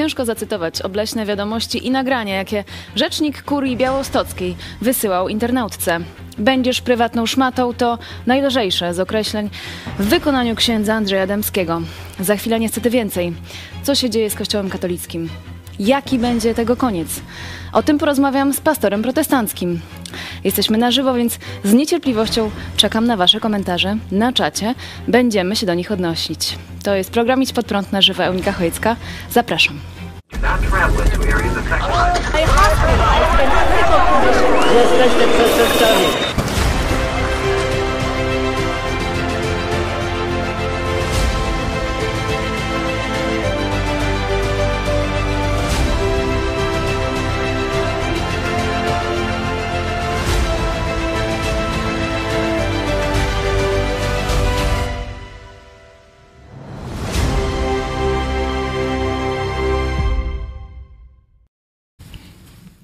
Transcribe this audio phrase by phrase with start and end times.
[0.00, 2.64] Ciężko zacytować obleśne wiadomości i nagrania, jakie
[2.96, 6.00] rzecznik kurii białostockiej wysyłał internautce.
[6.38, 9.50] Będziesz prywatną szmatą to najlżejsze z określeń
[9.98, 11.82] w wykonaniu księdza Andrzeja Dębskiego.
[12.20, 13.32] Za chwilę niestety więcej.
[13.82, 15.28] Co się dzieje z Kościołem katolickim?
[15.80, 17.08] Jaki będzie tego koniec?
[17.72, 19.80] O tym porozmawiam z pastorem protestanckim.
[20.44, 24.74] Jesteśmy na żywo, więc z niecierpliwością czekam na Wasze komentarze na czacie.
[25.08, 26.58] Będziemy się do nich odnosić.
[26.82, 28.96] To jest program Idź Pod Prąd na żywo Eunika Chojecka.
[29.30, 29.80] Zapraszam.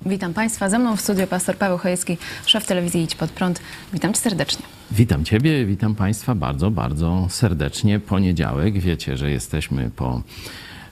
[0.06, 0.70] Witam Państwa.
[0.70, 3.60] Ze mną w studio pastor Paweł Chojecki, szef telewizji Idź Pod Prąd.
[3.92, 4.64] Witam Cię serdecznie.
[4.90, 8.00] Witam Ciebie, witam Państwa bardzo, bardzo serdecznie.
[8.00, 10.22] Poniedziałek, wiecie, że jesteśmy po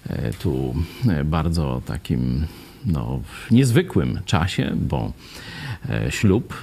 [0.06, 0.74] e, tu
[1.08, 2.46] e, bardzo takim
[2.86, 5.12] no, niezwykłym czasie, bo
[5.88, 6.54] e, ślub,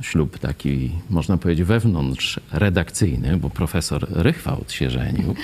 [0.00, 5.34] ślub taki można powiedzieć wewnątrz redakcyjny, bo profesor Rychwałt się żenił.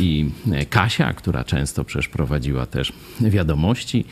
[0.00, 0.30] I
[0.70, 4.04] Kasia, która często przecież prowadziła też wiadomości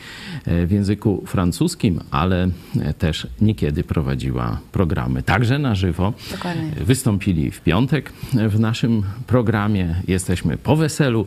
[0.45, 2.49] w języku francuskim, ale
[2.97, 6.13] też niekiedy prowadziła programy także na żywo.
[6.31, 6.71] Dokładnie.
[6.85, 9.95] Wystąpili w piątek w naszym programie.
[10.07, 11.25] Jesteśmy po weselu,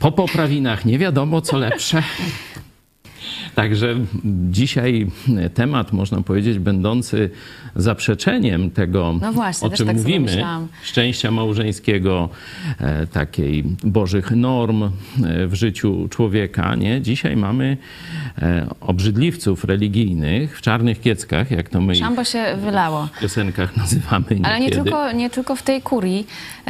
[0.00, 2.02] po poprawinach, nie wiadomo co lepsze.
[3.54, 3.94] Także
[4.50, 5.06] dzisiaj
[5.54, 7.30] temat, można powiedzieć, będący
[7.76, 10.44] zaprzeczeniem tego, No właśnie, o czym tak mówimy,
[10.82, 12.28] szczęścia małżeńskiego,
[12.80, 14.90] e, takiej bożych norm e,
[15.46, 16.74] w życiu człowieka.
[16.74, 17.00] Nie?
[17.00, 17.76] Dzisiaj mamy
[18.38, 23.08] e, obrzydliwców religijnych w czarnych kieckach, jak to my Szambo się wylało.
[23.16, 24.82] w piosenkach nazywamy Ale nie niekiedy.
[24.82, 26.26] tylko, nie tylko w tej kurii.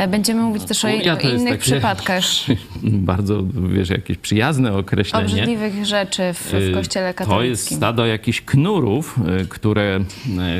[0.09, 2.25] Będziemy mówić też o, innych przypadkach
[2.83, 3.43] Bardzo,
[3.73, 5.25] wiesz, jakieś przyjazne określenie.
[5.25, 7.35] obrzydliwych rzeczy w, w kościele katolickim.
[7.35, 10.01] Y, To jest stado jakichś knurów, y, które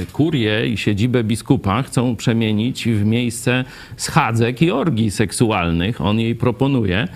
[0.03, 3.65] y, kurie i siedzibę biskupa chcą przemienić w miejsce
[3.97, 6.01] schadzek i orgii seksualnych.
[6.01, 7.09] On jej proponuje.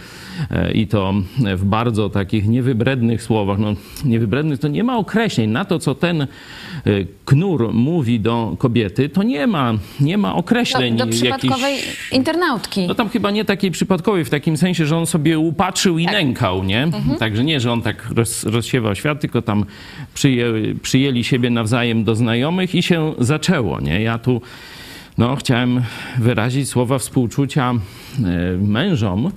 [0.69, 1.15] Y, I to
[1.57, 3.59] w bardzo takich niewybrednych słowach.
[3.59, 5.51] No, niewybrednych to nie ma określeń.
[5.51, 6.27] Na to, co ten
[6.87, 10.97] y, knur mówi do kobiety, to nie ma, nie ma określeń.
[10.97, 12.87] do, do przypadkowej jakichś- internautki.
[12.87, 16.15] no tam chyba nie takiej przypadkowej, w takim sensie, że on sobie upatrzył i Tak.
[16.15, 16.83] nękał, nie?
[16.83, 17.19] Mhm.
[17.19, 19.65] Także nie, że on tak roz, rozsiewał świat, tylko tam
[20.15, 20.47] przyję,
[20.83, 24.03] przyjęli siebie nawzajem do znajomych i się zaczęło, nie?
[24.03, 24.43] Ja tu
[25.19, 25.83] no, chciałem
[26.19, 27.79] wyrazić słowa współczucia e,
[28.59, 29.31] mężom e,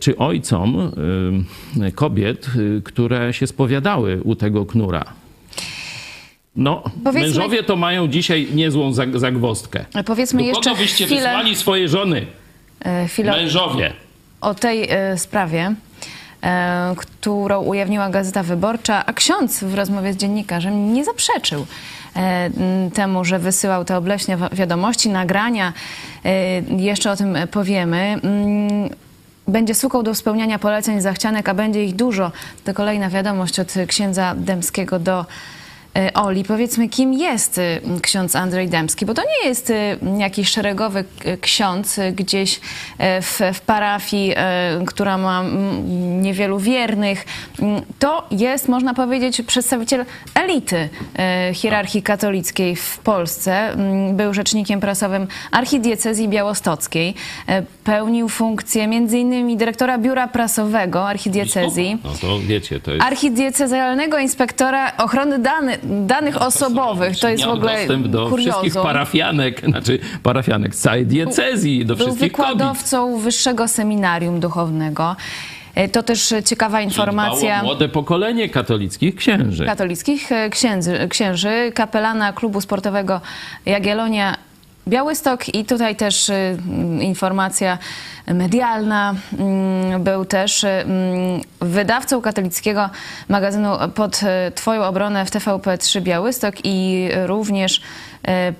[0.00, 0.92] czy ojcom
[1.82, 2.46] e, kobiet,
[2.78, 5.04] e, które się spowiadały u tego knura.
[6.56, 9.84] No, Powiedzmy- mężowie to mają dzisiaj niezłą zag- zagwozdkę.
[10.06, 12.26] Powiedzmy Do jeszcze kogo byście chwilę, wysłali swoje żony?
[12.84, 13.92] e, chwilę Mężowie.
[14.40, 15.74] o tej e, sprawie,
[16.42, 21.66] e, którą ujawniła Gazeta Wyborcza, a ksiądz w rozmowie z dziennikarzem nie zaprzeczył
[22.16, 22.50] e,
[22.94, 25.72] temu, że wysyłał te obleśne wi- wiadomości, nagrania.
[26.24, 28.20] E, Jeszcze o tym powiemy.
[29.48, 32.32] Będzie sukał do spełniania poleceń zachcianek, a będzie ich dużo.
[32.64, 35.26] To kolejna wiadomość od księdza Dębskiego do
[36.14, 39.06] Oli, powiedzmy, kim jest y, ksiądz Andrzej Dębski?
[39.06, 39.74] Bo to nie jest y,
[40.18, 42.60] jakiś szeregowy k- ksiądz y, gdzieś
[42.98, 45.44] e, w, w parafii, e, która ma
[46.20, 47.24] niewielu wiernych.
[47.62, 50.04] Mm, To jest, można powiedzieć, przedstawiciel
[50.34, 50.88] elity
[51.18, 53.72] e, hierarchii katolickiej w Polsce.
[53.72, 57.14] Mm, Był rzecznikiem prasowym archidiecezji białostockiej.
[57.48, 59.56] E, Pełnił funkcję m.in.
[59.56, 63.04] dyrektora biura prasowego archidiecezji No to wiecie, to jest...
[63.06, 67.18] archidiecezjalnego inspektora ochrony dany, danych osobowych.
[67.18, 68.82] To jest w ogóle dostęp do wszystkich kuriozum.
[68.82, 72.52] parafianek, znaczy parafianek z całej diecezji, do Był wszystkich kobiet.
[72.52, 75.16] wykładowcą Wyższego Seminarium Duchownego.
[75.74, 79.64] E, To też ciekawa informacja młode pokolenie katolickich księży.
[79.66, 83.20] katolickich e, księdzy, księży, kapelana klubu sportowego
[83.66, 84.34] Jagiellonia
[84.88, 87.78] Białystok i tutaj też y, mm, informacja
[88.26, 89.14] medialna.
[89.38, 92.90] Mm, Był też y, mm, wydawcą katolickiego
[93.28, 97.80] magazynu Pod y, Twoją obronę w TVP3 Białystok i również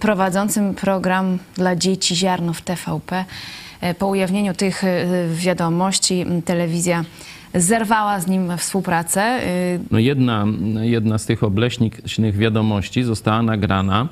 [0.00, 3.24] prowadzącym program dla dzieci Ziarno w TVP.
[3.98, 4.82] Po ujawnieniu tych
[5.34, 7.04] wiadomości telewizja
[7.54, 9.40] zerwała z nim współpracę.
[9.90, 10.44] No jedna,
[10.80, 14.08] jedna z tych obleśnych wiadomości została nagrana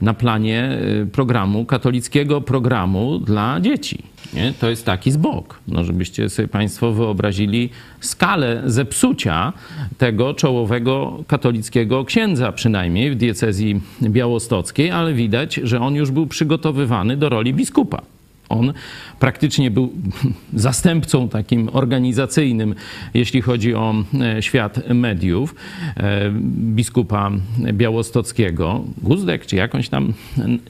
[0.00, 4.02] na planie y, programu, katolickiego programu dla dzieci.
[4.34, 4.52] Nie?
[4.60, 5.60] To jest taki zbok.
[5.68, 7.70] No, żebyście sobie Państwo wyobrazili
[8.00, 9.52] skalę zepsucia
[9.98, 17.16] tego czołowego katolickiego księdza, przynajmniej w diecezji białostockiej, ale widać, że on już był przygotowywany
[17.16, 18.15] do roli biskupa.
[18.48, 18.72] On
[19.20, 19.92] praktycznie był
[20.54, 22.74] zastępcą takim organizacyjnym,
[23.14, 25.54] jeśli chodzi o e, świat mediów,
[25.96, 27.30] e, biskupa
[27.72, 28.84] białostockiego.
[29.02, 30.12] Guzdek, czy jakąś tam,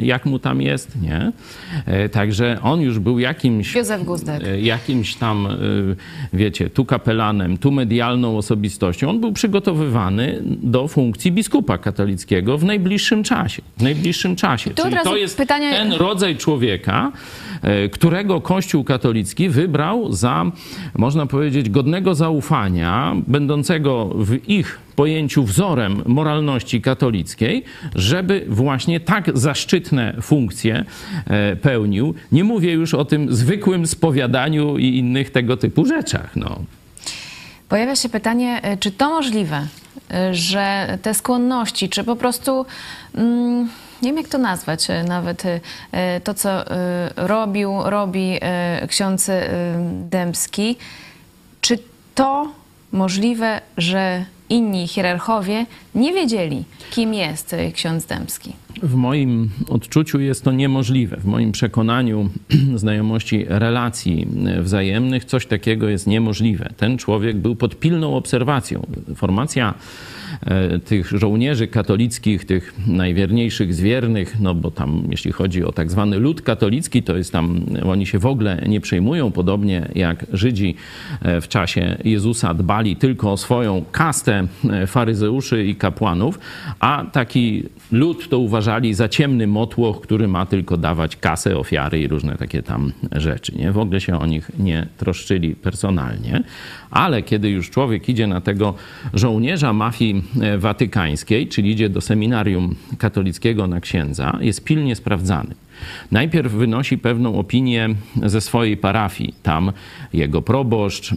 [0.00, 1.32] jak mu tam jest, nie?
[1.86, 3.74] E, także on już był jakimś...
[3.74, 4.42] Józef Guzdek.
[4.62, 5.48] Jakimś tam,
[6.32, 9.10] wiecie, tu kapelanem, tu medialną osobistością.
[9.10, 13.62] On był przygotowywany do funkcji biskupa katolickiego w najbliższym czasie.
[13.76, 14.70] W najbliższym czasie.
[14.94, 17.12] razu to jest pytanie- ten rodzaj człowieka,
[17.92, 20.44] którego Kościół katolicki wybrał za,
[20.94, 27.64] można powiedzieć, godnego zaufania, będącego w ich pojęciu wzorem moralności katolickiej,
[27.94, 30.84] żeby właśnie tak zaszczytne funkcje
[31.26, 32.14] e, pełnił.
[32.32, 36.36] Nie mówię już o tym zwykłym spowiadaniu i innych tego typu rzeczach.
[36.36, 36.58] No.
[37.68, 39.66] Pojawia się pytanie, y, czy to możliwe,
[40.32, 42.66] że te skłonności, czy po prostu,
[43.14, 43.68] mm,
[44.02, 46.64] nie wiem jak to nazwać, y, nawet y, y, to, co
[47.16, 48.38] robił, robi
[48.88, 49.30] ksiądz
[50.10, 50.76] Dębski,
[51.60, 51.78] czy
[52.14, 52.52] to
[52.92, 58.52] możliwe, że inni hierarchowie nie wiedzieli, kim jest ksiądz Dębski?
[58.82, 61.16] W moim odczuciu jest to niemożliwe.
[61.16, 62.28] W moim przekonaniu,
[62.74, 64.26] znajomości relacji
[64.60, 66.72] wzajemnych, coś takiego jest niemożliwe.
[66.76, 68.86] Ten człowiek był pod pilną obserwacją.
[69.16, 70.15] Formacja e,
[70.84, 76.18] tych żołnierzy katolickich, tych najwierniejszych z wiernych, no bo tam jeśli chodzi o tak zwany
[76.18, 80.74] lud katolicki, to jest tam, oni się w ogóle nie przejmują, podobnie jak Żydzi
[81.22, 86.38] e, w czasie Jezusa dbali tylko o swoją kastę e, faryzeuszy i kapłanów,
[86.80, 87.62] a taki
[87.92, 92.62] lud to uważali za ciemny motłoch, który ma tylko dawać kasę, ofiary i różne takie
[92.62, 93.56] tam rzeczy.
[93.56, 93.72] Nie?
[93.72, 96.42] W ogóle się o nich nie troszczyli personalnie.
[96.90, 98.74] Ale kiedy już człowiek idzie na tego
[99.14, 100.22] żołnierza mafii e,
[100.58, 105.54] watykańskiej, czyli idzie do seminarium katolickiego na księdza, jest pilnie sprawdzany.
[106.12, 107.88] Najpierw wynosi pewną opinię
[108.22, 109.34] ze swojej parafii.
[109.42, 109.72] Tam
[110.12, 111.14] jego proboszcz,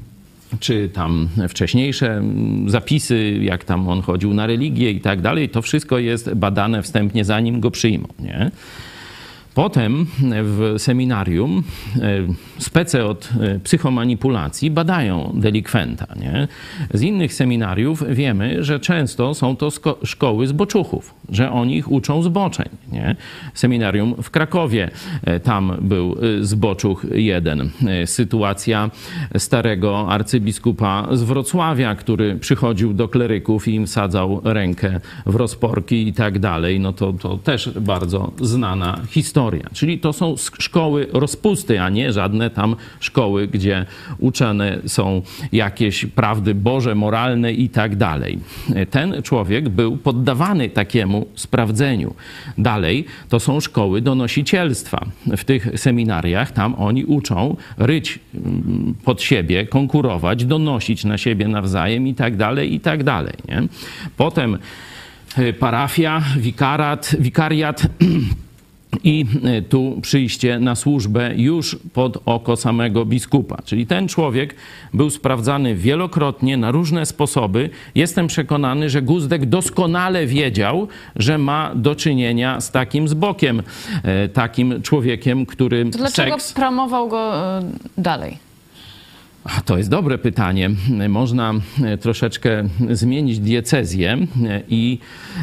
[0.60, 2.22] czy tam wcześniejsze
[2.66, 7.24] zapisy, jak tam on chodził na religię i tak dalej, to wszystko jest badane wstępnie,
[7.24, 8.08] zanim go przyjmą.
[8.18, 8.50] Nie?
[9.54, 10.06] Potem
[10.42, 11.62] w seminarium
[11.96, 12.00] e,
[12.58, 16.06] spece od e, psychomanipulacji badają delikwenta.
[16.16, 16.48] Nie?
[16.94, 19.68] Z innych seminariów wiemy, że często są to
[20.04, 22.68] szkoły zboczuchów, że oni ich uczą zboczeń.
[22.92, 23.16] Nie?
[23.54, 24.90] Seminarium w Krakowie,
[25.24, 27.70] e, tam był zboczuch jeden.
[28.06, 28.90] Sytuacja
[29.38, 36.12] starego arcybiskupa z Wrocławia, który przychodził do kleryków i im wsadzał rękę w rozporki i
[36.12, 39.41] tak dalej, no to, to też bardzo znana historia.
[39.72, 43.86] Czyli to są szkoły rozpusty, a nie żadne tam szkoły, gdzie
[44.18, 45.22] uczone są
[45.52, 48.38] jakieś prawdy Boże, moralne i tak dalej.
[48.90, 52.14] Ten człowiek był poddawany takiemu sprawdzeniu.
[52.58, 55.06] Dalej to są szkoły donosicielstwa.
[55.26, 62.06] W tych seminariach tam oni uczą ryć mm, pod siebie, konkurować, donosić na siebie nawzajem
[62.06, 63.34] i tak dalej, i tak dalej.
[63.48, 63.62] Nie?
[64.16, 64.58] Potem
[65.38, 67.82] y, parafia, wikarat, wikariat
[69.04, 73.62] i e, tu przyjście na służbę już pod oko samego biskupa.
[73.64, 74.54] Czyli ten człowiek
[74.94, 77.70] był sprawdzany wielokrotnie na różne sposoby.
[77.94, 83.62] Jestem przekonany, że Guzdek doskonale wiedział, że ma do czynienia z takim zbokiem,
[84.02, 86.52] e, takim człowiekiem, który To dlaczego seks...
[86.52, 87.62] promował go y,
[87.98, 88.51] dalej?
[89.64, 90.70] To jest dobre pytanie.
[91.08, 94.98] Można e, troszeczkę zmienić diecezję e, i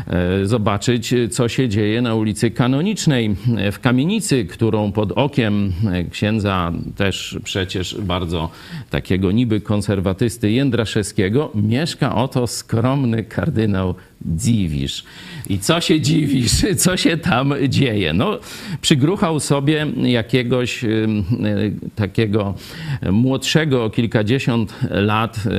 [0.08, 3.36] e, zobaczyć, co się dzieje na ulicy Kanonicznej
[3.72, 5.74] w kamienicy, którą pod okiem
[6.12, 8.50] księdza też przecież bardzo
[8.90, 13.96] takiego niby konserwatysty Jędraszewskiego mieszka oto skromny kardynał
[14.26, 15.04] Dziwisz.
[15.50, 16.66] I co się dziwisz?
[16.78, 18.14] Co się tam dzieje?
[18.14, 18.40] No,
[18.82, 21.08] przygruchał sobie jakiegoś y,
[21.96, 22.54] takiego
[23.12, 25.50] młodszego o kilkadziesiąt lat, y,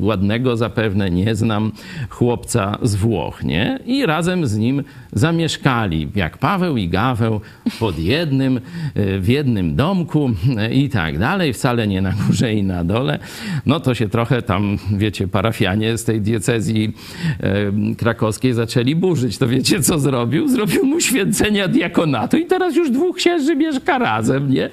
[0.00, 1.72] ładnego zapewne, nie znam,
[2.08, 3.78] chłopca z Włoch, nie?
[3.86, 7.40] I razem z nim zamieszkali, jak Paweł i Gaweł,
[7.80, 8.56] pod jednym,
[8.96, 10.30] y, w jednym domku
[10.72, 13.18] i tak dalej, wcale nie na górze i na dole.
[13.66, 16.83] No to się trochę tam, wiecie, parafianie z tej diecezji
[17.40, 19.38] e, krakowskiej zaczęli burzyć.
[19.38, 20.48] To wiecie, co zrobił?
[20.48, 24.70] Zrobił mu święcenia diakonatu i teraz już dwóch księży mieszka razem, nie?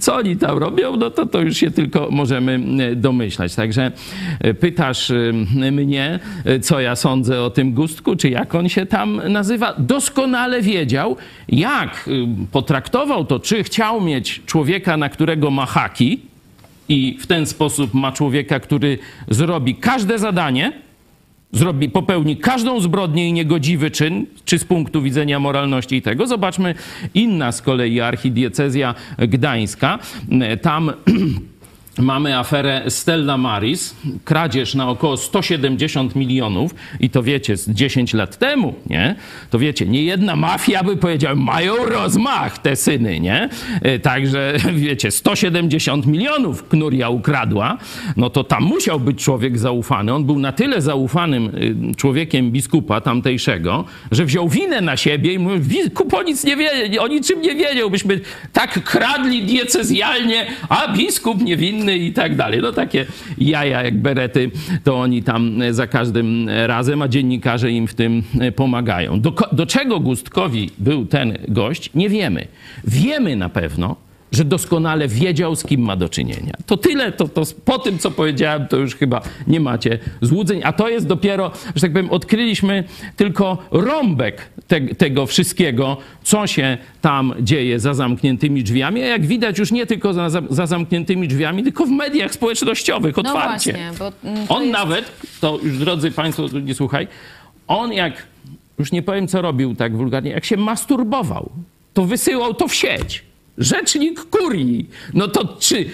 [0.00, 0.96] Co oni tam robią?
[0.96, 3.54] No to, to już się tylko możemy e, domyślać.
[3.54, 3.92] Także
[4.40, 5.32] e, pytasz e,
[5.72, 6.18] mnie,
[6.62, 9.74] co ja sądzę o tym Gustku, czy jak on się tam nazywa?
[9.78, 11.16] Doskonale wiedział,
[11.48, 12.10] jak
[12.52, 16.20] potraktował to, czy chciał mieć człowieka, na którego ma haki
[16.88, 18.98] i w ten sposób ma człowieka, który
[19.28, 20.72] zrobi każde zadanie,
[21.52, 26.26] zrobi, popełni każdą zbrodnię i niegodziwy czyn, czy z punktu widzenia moralności i tego.
[26.26, 26.74] Zobaczmy
[27.14, 29.98] inna z kolei archidiecezja gdańska.
[30.62, 30.92] Tam
[32.00, 38.38] mamy aferę Stella Maris, kradzież na około 170 milionów i to wiecie, z 10 lat
[38.38, 39.14] temu, nie?
[39.50, 43.48] To wiecie, nie jedna mafia by powiedziała, mają rozmach te syny, nie?
[43.82, 47.78] E, Także wiecie, 170 milionów Knuria ukradła,
[48.16, 50.14] no to tam musiał być człowiek zaufany.
[50.14, 51.46] On był na tyle zaufanym
[51.90, 56.56] y, człowiekiem biskupa tamtejszego, że wziął winę na siebie i mówił, biskup o nic nie
[56.56, 58.20] wie, o niczym nie wiedział, byśmy
[58.52, 62.60] tak kradli diecezjalnie, a biskup niewinny i tak dalej.
[62.62, 63.06] No takie
[63.38, 64.50] jaja jak berety,
[64.84, 69.20] to oni tam e, za każdym razem, a dziennikarze im w tym e, pomagają.
[69.20, 72.46] Do, do czego Gustkowi był ten gość, nie wiemy.
[72.84, 73.96] Wiemy na pewno,
[74.32, 76.54] że doskonale wiedział, z kim ma do czynienia.
[76.66, 80.72] To tyle, to, to po tym, co powiedziałem, to już chyba nie macie złudzeń, a
[80.72, 82.84] to jest dopiero, że tak powiem, odkryliśmy
[83.16, 89.58] tylko rąbek te, tego wszystkiego, co się tam dzieje za zamkniętymi drzwiami, a jak widać
[89.58, 93.72] już nie tylko za, za, za zamkniętymi drzwiami, tylko w mediach społecznościowych, No otwarcie.
[93.72, 94.72] właśnie, bo mm, On jest...
[94.72, 95.04] nawet,
[95.40, 97.08] to już drodzy Państwo, nie słuchaj,
[97.66, 98.26] on jak,
[98.78, 101.50] już nie powiem co robił tak wulgarnie, jak się masturbował,
[101.94, 103.29] to wysyłał to w sieć.
[103.60, 104.90] Rzecznik kurii.
[105.14, 105.84] No to czy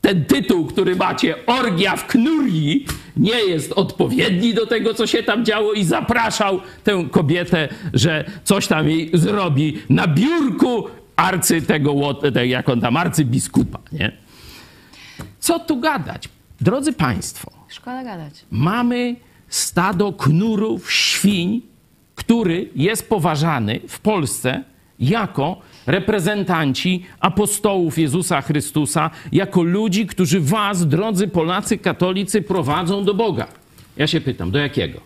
[0.00, 5.44] ten tytuł, który macie, Orgia w Knurii, nie jest odpowiedni do tego, co się tam
[5.44, 11.94] działo i zapraszał tę kobietę, że coś tam jej zrobi na biurku arcy tego,
[12.44, 14.12] jak on tam, arcybiskupa, nie?
[15.40, 16.28] Co tu gadać?
[16.60, 18.34] Drodzy Państwo, Szkoda gadać.
[18.50, 19.16] mamy
[19.48, 21.62] stado knurów, świń,
[22.14, 24.64] który jest poważany w Polsce
[24.98, 33.46] jako reprezentanci apostołów Jezusa Chrystusa, jako ludzi, którzy was, drodzy Polacy katolicy, prowadzą do Boga.
[33.96, 35.00] Ja się pytam, do jakiego?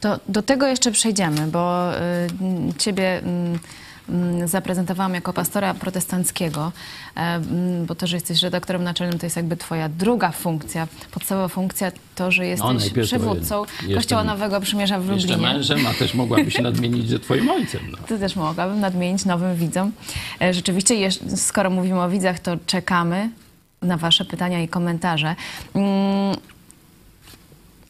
[0.00, 1.98] To do tego jeszcze przejdziemy, bo y,
[2.78, 3.58] ciebie mm,
[4.44, 6.72] zaprezentowałam jako pastora protestanckiego,
[7.16, 10.88] e, mm, bo to, że jesteś redaktorem naczelnym, to jest jakby twoja druga funkcja.
[11.10, 13.62] Podstawowa funkcja to, że jesteś No, najpierw to przywódcą
[13.94, 15.52] Kościoła Nowego Przymierza w Jeszcze Lublinie.
[15.52, 17.80] mężem, a też mogłabyś nadmienić, że twoim ojcem.
[17.92, 17.98] No.
[18.08, 19.92] To też mogłabym nadmienić nowym widzom.
[20.42, 23.30] E, Rzeczywiście, skoro mówimy o widzach, to czekamy
[23.82, 25.36] na Wasze pytania i komentarze.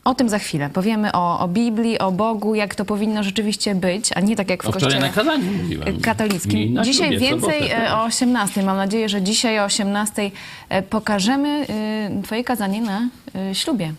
[0.04, 0.71] O tym za chwilę.
[0.71, 4.62] Powiemy o, o Biblii, o Bogu, jak to powinno rzeczywiście być, a nie tak jak
[4.62, 6.00] w wczoraj kościele na kazaniu mówiłem.
[6.00, 6.75] Katolickim.
[6.75, 7.99] na Dzisiaj więcej sobotę, e, tak.
[7.99, 8.62] o 18.
[8.62, 10.30] Mam nadzieję, że dzisiaj o 18
[10.69, 13.09] e, pokażemy e, Twoje kazanie na
[13.52, 13.92] ślubie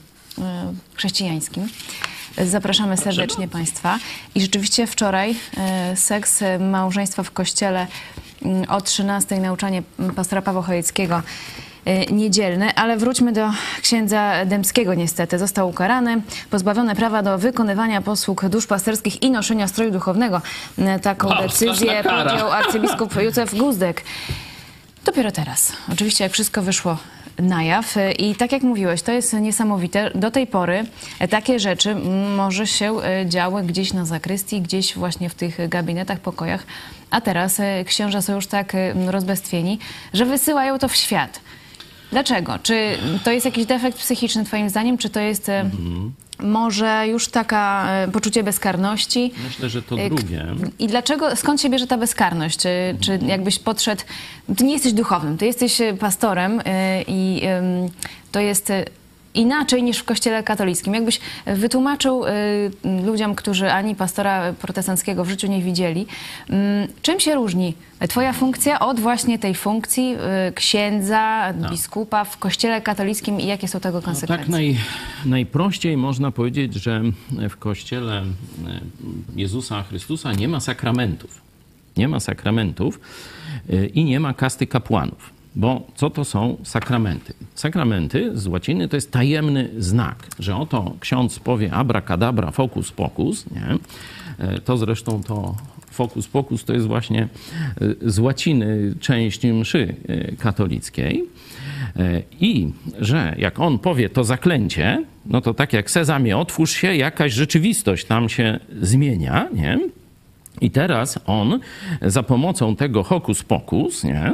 [0.93, 1.67] chrześcijańskim.
[2.46, 4.00] Zapraszamy serdecznie Państwa.
[4.36, 5.36] I rzeczywiście wczoraj
[5.96, 7.88] seks małżeństwa w kościele
[8.41, 9.84] mm, o 13 nauczanie
[10.15, 11.22] pastora Pawła Chojeckiego
[11.85, 13.50] e, niedzielne, ale wróćmy do
[13.81, 15.39] księdza Dębskiego niestety.
[15.39, 20.41] Został ukarany, pozbawiony prawa do wykonywania posług duszpasterskich i noszenia stroju duchownego.
[20.77, 24.03] E, Taką Wow, decyzję podjął arcybiskup Józef Guzdek.
[25.05, 25.73] Dopiero teraz.
[25.93, 26.97] Oczywiście jak wszystko wyszło
[27.39, 30.11] na jaw i tak jak mówiłeś, to jest niesamowite.
[30.15, 30.85] Do tej pory
[31.29, 31.95] takie rzeczy
[32.38, 36.63] może się e, działy gdzieś na zakrystii, gdzieś właśnie w tych gabinetach, pokojach,
[37.11, 39.79] a teraz e, księża są już tak e, rozbestwieni,
[40.13, 41.39] że wysyłają to w świat.
[42.12, 42.60] Dlaczego?
[42.63, 45.70] Czy to jest jakiś defekt psychiczny twoim zdaniem, czy to jest e,
[46.39, 49.32] może już taka e, poczucie bezkarności?
[49.48, 50.46] Myślę, że to k- drugie.
[50.80, 52.58] I dlaczego, skąd się bierze ta bezkarność?
[52.60, 54.01] Czy, czy jakbyś podszedł,
[54.58, 56.62] ty nie jesteś duchownym, ty jesteś pastorem
[57.08, 57.41] i
[58.32, 58.72] to jest
[59.33, 60.93] inaczej niż w kościele katolickim.
[60.93, 62.29] Jakbyś wytłumaczył y,
[63.05, 66.05] ludziom, którzy ani pastora protestanckiego w życiu nie widzieli,
[66.50, 66.55] ym,
[67.01, 67.73] czym się różni
[68.09, 70.15] twoja funkcja od właśnie tej funkcji
[70.50, 74.45] y, księdza, biskupa w kościele katolickim i jakie są tego No, konsekwencje?
[74.45, 74.77] tak naj,
[75.25, 77.01] najprościej można powiedzieć, że
[77.50, 78.23] w kościele e,
[79.35, 81.41] Jezusa Chrystusa nie ma sakramentów.
[81.97, 83.00] Nie ma sakramentów
[83.69, 85.29] e, i nie ma kasty kapłanów.
[85.55, 87.34] Bo co to są sakramenty?
[87.55, 93.77] Sakramenty z łaciny to jest tajemny znak, że oto ksiądz powie abracadabra, focus pocus, nie?
[94.48, 95.55] E, To zresztą to
[95.91, 97.22] focus pocus to jest właśnie
[98.03, 101.24] e, z łaciny część mszy e, katolickiej.
[102.39, 107.34] I że jak on powie to zaklęcie, no to tak jak sezamie, otwórz się, jakaś
[107.34, 109.79] rzeczywistość tam się zmienia, nie?
[110.62, 111.60] I teraz on
[112.01, 114.34] za pomocą tego hokus pokus nie,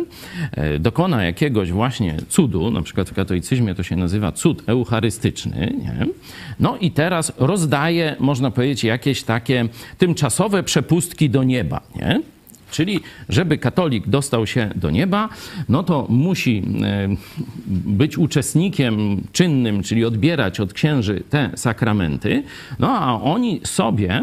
[0.52, 5.74] e, dokona jakiegoś właśnie cudu, na przykład w katolicyzmie to się nazywa cud eucharystyczny.
[5.84, 6.08] Nie?
[6.60, 9.68] No i teraz rozdaje, można powiedzieć, jakieś takie
[9.98, 11.82] tymczasowe przepustki do nieba.
[11.96, 12.22] Nie?
[12.72, 15.30] Czyli, żeby katolik dostał się do nieba,
[15.70, 17.08] no to musi e,
[17.68, 22.44] być uczestnikiem czynnym, czyli odbierać od księży te sakramenty.
[22.80, 24.22] No a oni sobie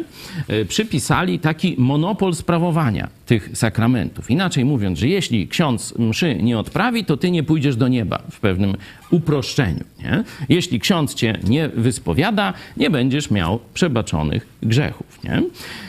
[0.49, 4.31] e, przypisali taki monopol sprawowania tych sakramentów.
[4.31, 8.41] Inaczej mówiąc, że jeśli ksiądz mszy nie odprawi, to ty nie pójdziesz do nieba w
[8.41, 8.77] pewnym
[9.11, 9.85] uproszczeniu.
[10.03, 10.25] Nie?
[10.49, 15.25] Jeśli ksiądz cię nie wyspowiada, nie będziesz miał przebaczonych grzechów.
[15.25, 15.43] Nie?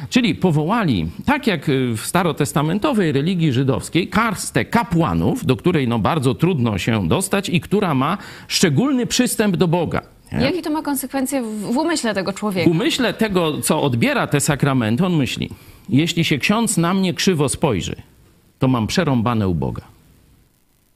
[0.10, 6.78] Czyli powołali, tak jak w starotestamentowej religii żydowskiej, karstę kapłanów, do której no bardzo trudno
[6.78, 10.02] się dostać i która ma szczególny przystęp do Boga.
[10.32, 10.46] Nie?
[10.46, 12.70] Jakie to ma konsekwencje w w umyśle tego człowieka?
[12.70, 15.50] W umyśle tego, co odbiera te sakramenty, on myśli,
[15.90, 17.96] jeśli się ksiądz na mnie krzywo spojrzy,
[18.60, 19.95] to mam przerąbane u Boga.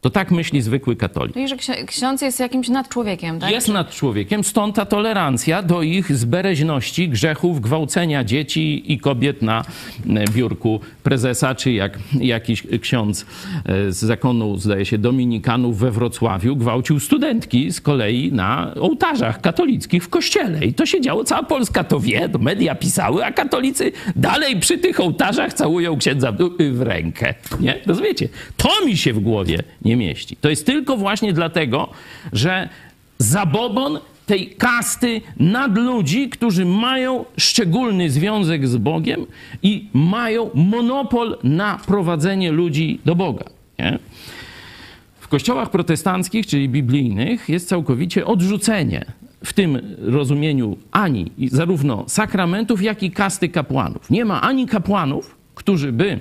[0.01, 1.33] To tak myśli zwykły katolik.
[1.33, 3.51] Czyli, że ksi- ksiądz jest jakimś nadczłowiekiem, tak?
[3.51, 9.61] Jest nad człowiekiem, stąd ta tolerancja do ich zbereźności, grzechów, gwałcenia dzieci i kobiet na
[10.09, 13.25] e, biurku prezesa, czy jak jakiś ksiądz
[13.65, 20.03] e, z zakonu, zdaje się, dominikanów we Wrocławiu gwałcił studentki z kolei na ołtarzach katolickich
[20.03, 20.65] w kościele.
[20.65, 24.77] I to się działo, cała Polska to wie, to media pisały, a katolicy dalej przy
[24.77, 26.37] tych ołtarzach całują księdza w
[26.71, 27.33] w rękę.
[27.59, 27.79] Nie?
[27.85, 28.29] Rozumiecie?
[28.57, 30.35] To mi się w głowie nie mieści.
[30.35, 31.89] To jest tylko właśnie dlatego,
[32.33, 32.69] że
[33.17, 39.25] zabobon tej kasty nadludzi, którzy mają szczególny związek z Bogiem
[39.63, 43.45] i mają monopol na prowadzenie ludzi do Boga.
[43.79, 43.99] Nie?
[45.19, 49.05] W kościołach protestanckich, czyli biblijnych, jest całkowicie odrzucenie
[49.43, 54.09] w tym rozumieniu ani zarówno sakramentów, jak i kasty kapłanów.
[54.09, 56.19] Nie ma ani kapłanów, którzy by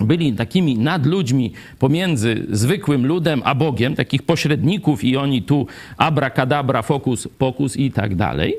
[0.00, 7.28] byli takimi nadludźmi pomiędzy zwykłym ludem a Bogiem, takich pośredników i oni tu abracadabra, fokus,
[7.38, 8.54] pokus i tak dalej.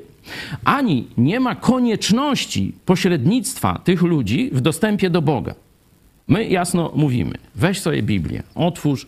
[0.63, 5.55] Ani nie ma konieczności pośrednictwa tych ludzi w dostępie do Boga.
[6.27, 9.07] My jasno mówimy, weź sobie Biblię, otwórz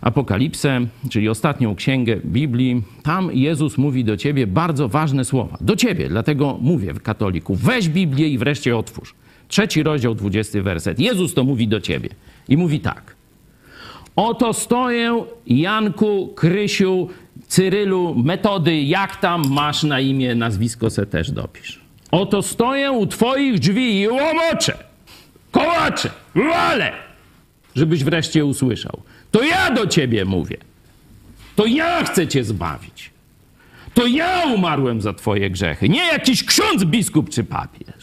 [0.00, 2.82] Apokalipsę, czyli ostatnią księgę Biblii.
[3.02, 5.58] Tam Jezus mówi do ciebie bardzo ważne słowa.
[5.60, 9.14] Do ciebie, dlatego mówię katoliku, weź Biblię i wreszcie otwórz.
[9.50, 11.00] Trzeci rozdział, dwudziesty werset.
[11.00, 12.08] Jezus to mówi do ciebie
[12.48, 13.14] i mówi tak.
[14.16, 17.08] Oto stoję, Janku, Krysiu,
[17.48, 21.80] Cyrylu, metody, jak tam masz na imię, nazwisko se też dopisz.
[22.10, 24.78] Oto stoję u twoich drzwi i łomoczę,
[25.50, 26.92] kołaczę, walę,
[27.74, 29.02] żebyś wreszcie usłyszał.
[29.30, 30.56] To ja do ciebie mówię.
[31.56, 33.10] To ja chcę cię zbawić.
[33.94, 37.99] To ja umarłem za twoje grzechy, nie jakiś ksiądz, biskup czy papież.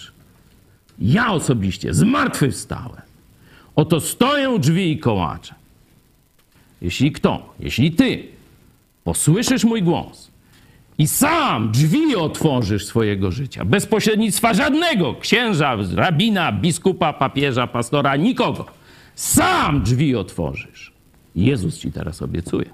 [0.99, 3.01] Ja osobiście zmartwychwstałem.
[3.75, 5.55] Oto stoję u drzwi i kołaczę.
[6.81, 8.27] Jeśli kto, jeśli ty
[9.03, 10.31] posłyszysz mój głos
[10.97, 18.65] i sam drzwi otworzysz swojego życia, bez pośrednictwa żadnego księża, rabina, biskupa, papieża, pastora, nikogo,
[19.15, 20.91] sam drzwi otworzysz.
[21.36, 22.69] Jezus ci teraz obiecuje.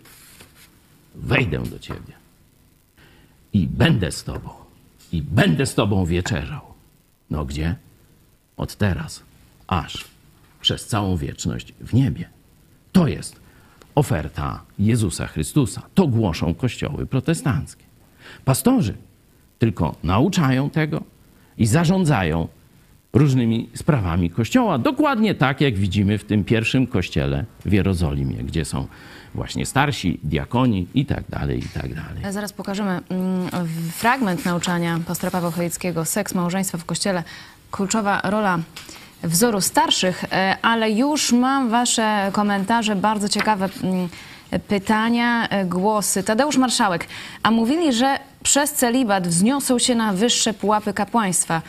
[1.15, 2.13] Wejdę do ciebie
[3.53, 4.49] i będę z tobą,
[5.11, 6.61] i będę z tobą wieczerzał.
[7.29, 7.75] No gdzie?
[8.63, 9.23] Od teraz,
[9.67, 10.05] aż
[10.61, 12.29] przez całą wieczność w niebie.
[12.91, 13.35] To jest
[13.95, 15.81] oferta Jezusa Chrystusa.
[15.95, 17.83] To głoszą kościoły protestanckie.
[18.45, 18.93] Pastorzy
[19.59, 21.03] tylko nauczają tego
[21.57, 22.47] i zarządzają
[23.13, 24.77] różnymi sprawami kościoła.
[24.77, 28.87] Dokładnie tak, jak widzimy w tym pierwszym kościele w Jerozolimie, gdzie są
[29.35, 32.33] właśnie starsi, diakoni i tak dalej, i tak dalej.
[32.33, 33.49] Zaraz pokażemy mm,
[33.91, 37.23] fragment nauczania pastora Pawła Chojeckiego, seks małżeństwa w Kościele,
[37.73, 38.59] kluczowa rola
[39.23, 44.09] wzoru starszych, e, ale już mam wasze komentarze, bardzo ciekawe mm,
[44.67, 46.23] pytania, e, głosy.
[46.23, 47.07] Tadeusz Marszałek,
[47.43, 51.61] a mówili, że przez celibat wzniosą się na wyższe pułapy kapłaństwa.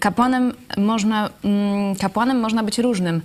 [0.00, 3.22] Kapłanem można, mm, kapłanem można być różnym.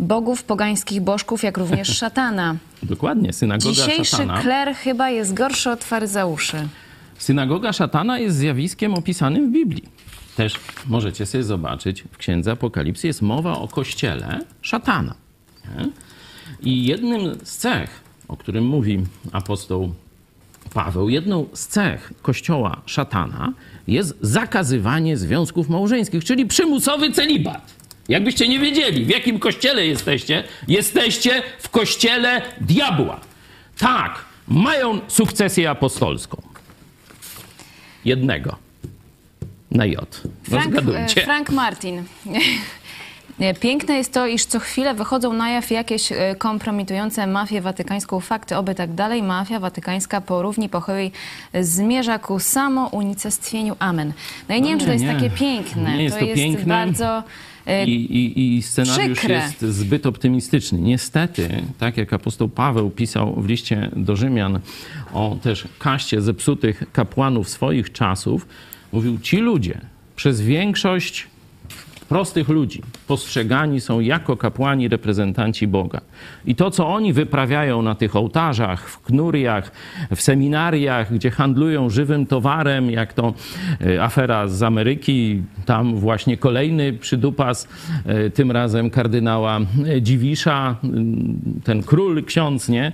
[0.00, 2.56] Bogów, pogańskich bożków, jak również szatana.
[2.82, 4.40] Dokładnie, synagoga Dzisiejszy szatana.
[4.40, 6.68] kler chyba jest gorszy od faryzeuszy.
[7.18, 9.99] Synagoga szatana jest zjawiskiem opisanym w Biblii.
[10.40, 10.54] Też
[10.86, 15.14] możecie sobie zobaczyć w Księdze Apokalipsy jest mowa o kościele szatana.
[15.64, 15.88] Nie?
[16.60, 18.98] I jednym z cech, o którym mówi
[19.32, 19.94] apostoł
[20.74, 23.52] Paweł, jedną z cech kościoła szatana
[23.86, 27.74] jest zakazywanie związków małżeńskich, czyli przymusowy celibat.
[28.08, 33.20] Jakbyście nie wiedzieli, w jakim kościele jesteście, jesteście w kościele diabła.
[33.78, 36.42] Tak, mają sukcesję apostolską.
[38.04, 38.69] Jednego.
[39.70, 40.20] Na J.
[40.24, 41.22] No Frank, zgadujcie.
[41.22, 42.02] e, Frank Martin.
[43.60, 48.56] Piękne jest to, iż co chwilę wychodzą na jaw jakieś e, kompromitujące mafię watykańską fakty,
[48.56, 49.22] oby tak dalej.
[49.22, 51.12] Mafia watykańska po równi pochyłej
[51.60, 53.76] zmierza ku samounicestwieniu.
[53.78, 54.12] Amen.
[54.48, 55.14] No i nie No wiem, czy to jest nie.
[55.14, 55.96] takie piękne.
[55.96, 56.64] Nie jest to jest piękne.
[56.64, 57.22] bardzo...
[57.66, 59.34] e, I, i, I scenariusz przykre.
[59.36, 60.78] jest zbyt optymistyczny.
[60.78, 64.60] Niestety, tak jak apostoł Paweł pisał w liście do Rzymian
[65.12, 68.46] o też kaście zepsutych kapłanów swoich czasów,
[68.92, 69.80] mówił, ci ludzie
[70.16, 71.26] przez większość
[72.10, 76.00] prostych ludzi postrzegani są jako kapłani reprezentanci Boga.
[76.46, 79.72] I to, co oni wyprawiają na tych ołtarzach, w knuriach,
[80.16, 83.34] w seminariach, gdzie handlują żywym towarem, jak to
[83.80, 87.68] e, afera z Ameryki, tam właśnie kolejny przydupas,
[88.06, 90.76] e, tym razem kardynała e, Dziwisza,
[91.64, 92.92] ten król, ksiądz, nie?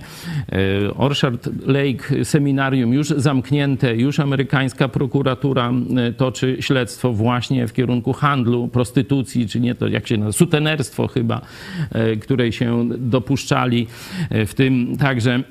[0.97, 5.71] Orchard Lake seminarium już zamknięte, już amerykańska prokuratura
[6.17, 9.06] toczy śledztwo właśnie w kierunku handlu, prostytucji,
[9.47, 11.41] czy nie to jak się nazywa, sutenerstwo chyba,
[11.91, 13.87] e, której się dopuszczali
[14.29, 15.43] e, w tym także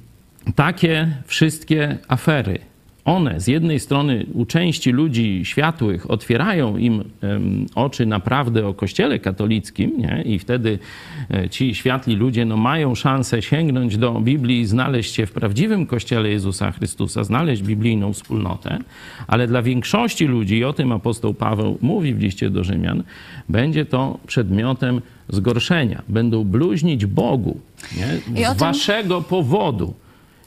[0.54, 2.58] takie wszystkie afery,
[3.04, 7.04] one z jednej strony u części ludzi światłych otwierają im
[7.74, 10.22] oczy na prawdę o Kościele katolickim, nie?
[10.26, 10.78] i wtedy
[11.30, 15.86] e, ci światli ludzie no, mają szansę sięgnąć do Biblii i znaleźć się w prawdziwym
[15.86, 18.78] Kościele Jezusa Chrystusa, znaleźć biblijną wspólnotę,
[19.26, 23.02] ale dla większości ludzi, i o tym apostoł Paweł mówi w liście do Rzymian,
[23.48, 26.02] będzie to przedmiotem zgorszenia.
[26.08, 27.60] Będą bluźnić Bogu
[27.96, 28.06] nie?
[28.06, 29.94] Z tym- waszego powodu.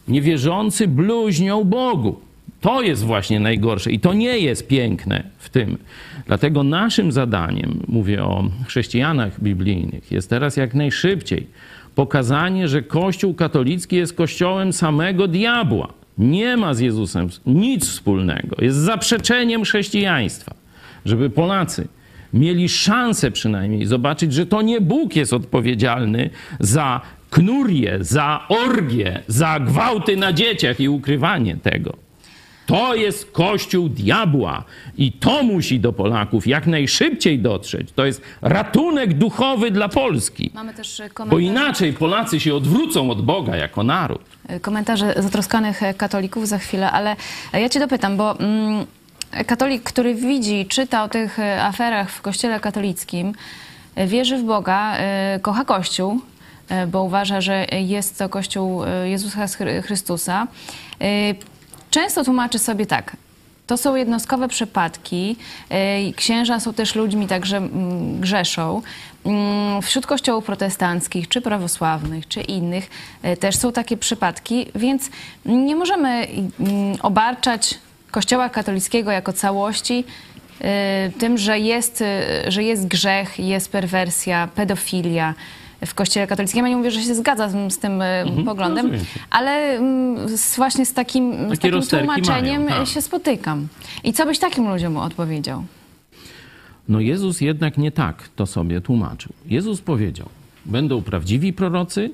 [0.07, 2.26] Niewierzący bluźnią Bogu.
[2.61, 5.77] To jest właśnie najgorsze i to nie jest piękne w tym.
[6.25, 11.47] Dlatego naszym zadaniem, mówię o chrześcijanach biblijnych, jest teraz jak najszybciej
[11.95, 15.93] pokazanie, że Kościół katolicki jest kościołem samego diabła.
[16.17, 18.55] Nie ma z Jezusem nic wspólnego.
[18.61, 20.55] Jest zaprzeczeniem chrześcijaństwa.
[21.05, 21.87] Żeby Polacy
[22.33, 29.59] mieli szansę przynajmniej zobaczyć, że to nie Bóg jest odpowiedzialny za knurię, za orgie, za
[29.59, 32.06] gwałty na dzieciach i ukrywanie tego.
[32.67, 34.63] To jest kościół diabła
[34.97, 37.87] i to musi do Polaków jak najszybciej dotrzeć.
[37.95, 40.51] To jest ratunek duchowy dla Polski.
[40.53, 44.21] Mamy też e, Bo komentarze, inaczej Polacy się odwrócą od Boga jako naród.
[44.61, 47.15] komentarze zatroskanych e, katolików za chwilę, ale
[47.53, 48.85] e, ja cię dopytam, bo mm,
[49.47, 53.33] katolik, który widzi, czyta o tych e, aferach w kościele katolickim,
[53.95, 56.21] e, wierzy w Boga, e, kocha Kościół,
[56.69, 60.47] e, bo uważa, że jest to Kościół e, Jezusa Chry- Chrystusa,
[61.01, 61.35] e,
[61.91, 63.15] często tłumaczy sobie tak.
[63.67, 65.35] To są jednostkowe przypadki.
[65.69, 68.81] e, Księża są też ludźmi, także mm, grzeszą.
[69.25, 72.89] Mm, Wśród kościołów protestanckich, czy prawosławnych, czy innych
[73.23, 75.09] e, też są takie przypadki, więc
[75.45, 77.75] nie możemy mm, obarczać
[78.11, 80.03] Kościoła katolickiego jako całości
[81.19, 82.03] tym, że jest,
[82.47, 85.33] że jest grzech, jest perwersja, pedofilia
[85.85, 86.63] w Kościele katolickim.
[86.63, 89.05] Ja nie mówię, że się zgadzam z tym e, poglądem, rozumiem.
[89.29, 92.87] ale mm, z, właśnie z takim, z takim tłumaczeniem mają, tak.
[92.87, 93.67] się spotykam.
[94.03, 95.63] I co byś takim ludziom odpowiedział?
[96.89, 99.33] No Jezus jednak nie tak to sobie tłumaczył.
[99.45, 100.29] Jezus powiedział,
[100.65, 102.11] będą prawdziwi prorocy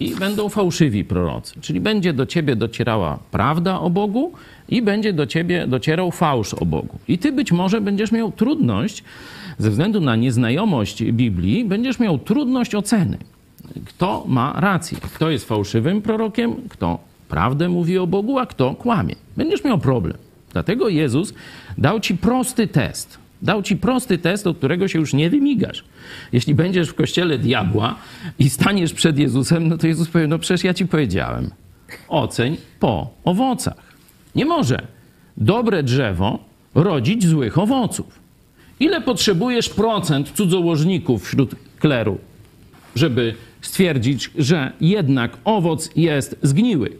[0.00, 1.60] i będą fałszywi prorocy.
[1.60, 4.32] Czyli będzie do ciebie docierała prawda o Bogu
[4.68, 6.98] i będzie do ciebie docierał fałsz o Bogu.
[7.08, 9.04] I ty być może będziesz miał trudność,
[9.58, 13.18] ze względu na nieznajomość Biblii, będziesz miał trudność oceny,
[13.84, 19.14] kto ma rację, kto jest fałszywym prorokiem, kto prawdę mówi o Bogu, a kto kłamie.
[19.36, 20.16] Będziesz miał problem.
[20.52, 21.34] Dlatego Jezus
[21.78, 23.18] dał ci prosty test.
[23.42, 25.84] Dał ci prosty test, od którego się już nie wymigasz.
[26.32, 27.94] Jeśli będziesz w kościele diabła
[28.38, 31.50] i staniesz przed Jezusem, no to Jezus powie, no przecież ja ci powiedziałem,
[32.08, 33.94] oceń po owocach.
[34.34, 34.86] Nie może
[35.36, 36.38] dobre drzewo
[36.74, 38.17] rodzić złych owoców.
[38.80, 42.18] Ile potrzebujesz procent cudzołożników wśród kleru,
[42.94, 46.92] żeby stwierdzić, że jednak owoc jest zgniły?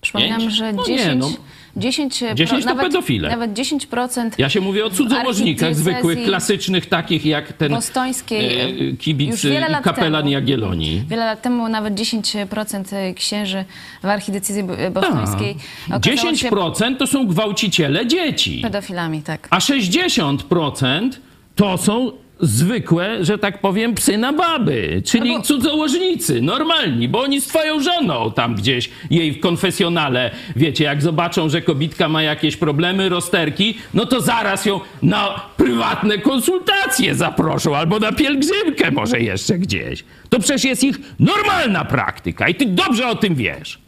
[0.00, 0.52] Przypominam, Pięć?
[0.54, 1.30] że No nie, 10, no.
[1.76, 3.30] 10, 10 to nawet, pedofile.
[3.30, 8.98] Nawet 10% Ja się mówię o cudzołożnikach zwykłych, klasycznych, takich jak ten bostońskiej, e, już
[8.98, 9.48] kibic i
[9.82, 10.32] kapelan temu.
[10.32, 11.04] Jagiellonii.
[11.08, 13.64] Wiele lat temu nawet 10% księży
[14.02, 15.56] w archidiecezji bostońskiej
[15.88, 19.48] się 10% to są gwałciciele dzieci, pedofilami, tak.
[19.50, 21.10] a 60%
[21.54, 27.40] to są zwykłe, że tak powiem, psy na baby, czyli Albo- cudzołożnicy, normalni, bo oni
[27.40, 32.56] z twoją żoną tam gdzieś jej w konfesjonale, wiecie, jak zobaczą, że kobitka ma jakieś
[32.56, 39.58] problemy, rozterki, no to zaraz ją na prywatne konsultacje zaproszą, albo na pielgrzymkę może jeszcze
[39.58, 40.04] gdzieś.
[40.28, 43.78] To przecież jest ich normalna praktyka i ty dobrze o tym wiesz.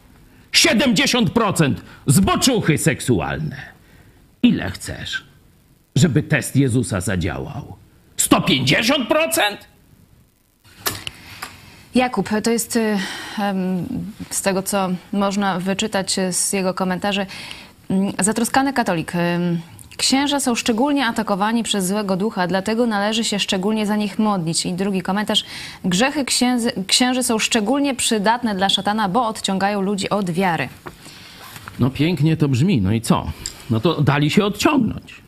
[0.51, 1.73] 70%
[2.07, 3.55] zboczuchy seksualne.
[4.43, 5.23] Ile chcesz,
[5.95, 7.75] żeby test Jezusa zadziałał?
[8.29, 9.57] 150%?
[11.95, 12.97] Jakub, to jest y,
[14.29, 17.25] z tego, co można wyczytać y, z jego komentarzy,
[17.89, 19.15] mm, zatroskany katolik.
[19.15, 19.61] Ym,
[19.97, 24.65] Księża są szczególnie atakowani przez złego ducha, dlatego należy się szczególnie za nich modlić.
[24.65, 25.45] I drugi komentarz.
[25.85, 30.69] Grzechy księży, księży są szczególnie przydatne dla szatana, bo odciągają ludzi od wiary.
[31.79, 33.31] No pięknie to brzmi, no i co?
[33.69, 35.21] No to dali się odciągnąć.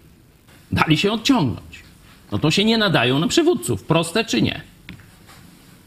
[0.72, 1.84] Dali się odciągnąć.
[2.32, 3.84] No to się nie nadają na przywódców.
[3.84, 4.62] Proste czy nie?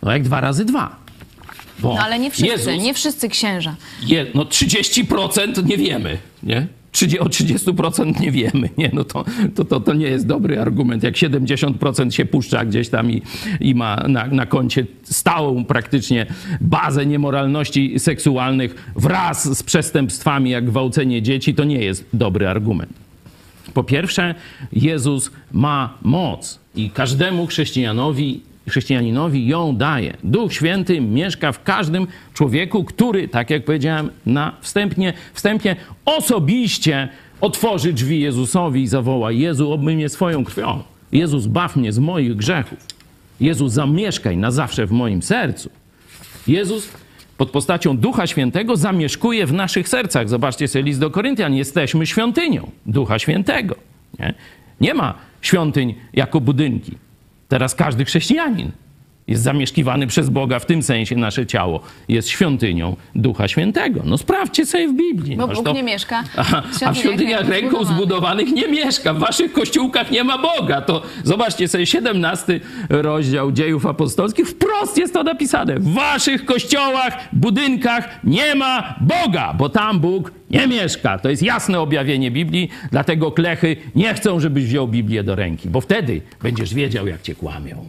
[0.03, 0.96] No jak dwa razy dwa.
[1.79, 3.76] Bo No ale nie wszyscy, Jezus, nie wszyscy księża.
[4.03, 6.66] Je, no 30% nie wiemy, nie?
[6.92, 8.90] 30, o 30% nie wiemy, nie?
[8.92, 9.24] No to,
[9.55, 11.03] to, to, to nie jest dobry argument.
[11.03, 13.22] Jak 70% się puszcza gdzieś tam i,
[13.61, 16.26] i ma na, na koncie stałą praktycznie
[16.61, 23.10] bazę niemoralności seksualnych wraz z przestępstwami jak gwałcenie dzieci, to nie jest dobry argument.
[23.74, 24.35] Po pierwsze,
[24.72, 30.16] Jezus ma moc i każdemu chrześcijanowi, chrześcijaninowi ją daje.
[30.24, 37.09] Duch Święty mieszka w każdym człowieku, który, tak jak powiedziałem na wstępnie, wstępie, osobiście
[37.40, 40.83] otworzy drzwi Jezusowi i zawoła: Jezu, obmyj mnie swoją krwią.
[41.12, 42.78] Jezus, baw mnie z moich grzechów.
[43.40, 45.70] Jezu, zamieszkaj na zawsze w moim sercu.
[46.46, 46.88] Jezus
[47.40, 50.29] pod postacią Ducha Świętego zamieszkuje w naszych sercach.
[50.29, 51.55] Zobaczcie sobie list do Koryntian.
[51.55, 53.74] Jesteśmy świątynią Ducha Świętego.
[54.18, 54.35] Nie,
[54.81, 56.92] nie ma świątyń jako budynki.
[57.48, 58.70] Teraz każdy chrześcijanin
[59.31, 64.01] jest zamieszkiwany przez Boga, w tym sensie nasze ciało jest świątynią Ducha Świętego.
[64.05, 65.37] No sprawdźcie sobie w Biblii.
[65.37, 66.25] Bo Noż Bóg to- nie mieszka
[66.87, 69.14] a, w świątyniach ręką zbudowanych nie mieszka.
[69.14, 70.81] W waszych kościółkach nie ma Boga.
[70.81, 74.49] To zobaczcie sobie 17 rozdział dziejów apostolskich.
[74.49, 75.81] Wprost jest to napisane.
[75.81, 81.19] W waszych kościołach, budynkach nie ma Boga, bo tam Bóg nie mieszka.
[81.19, 85.81] To jest jasne objawienie Biblii, dlatego klechy nie chcą, żebyś wziął Biblię do ręki, bo
[85.81, 87.88] wtedy będziesz wiedział, jak cię kłamią.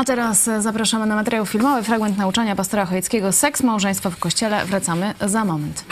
[0.00, 4.64] A teraz e, zapraszamy na materiał filmowy, fragment nauczania pastora Chojeckiego Seks, małżeństwo w kościele.
[4.64, 5.84] Wracamy za moment.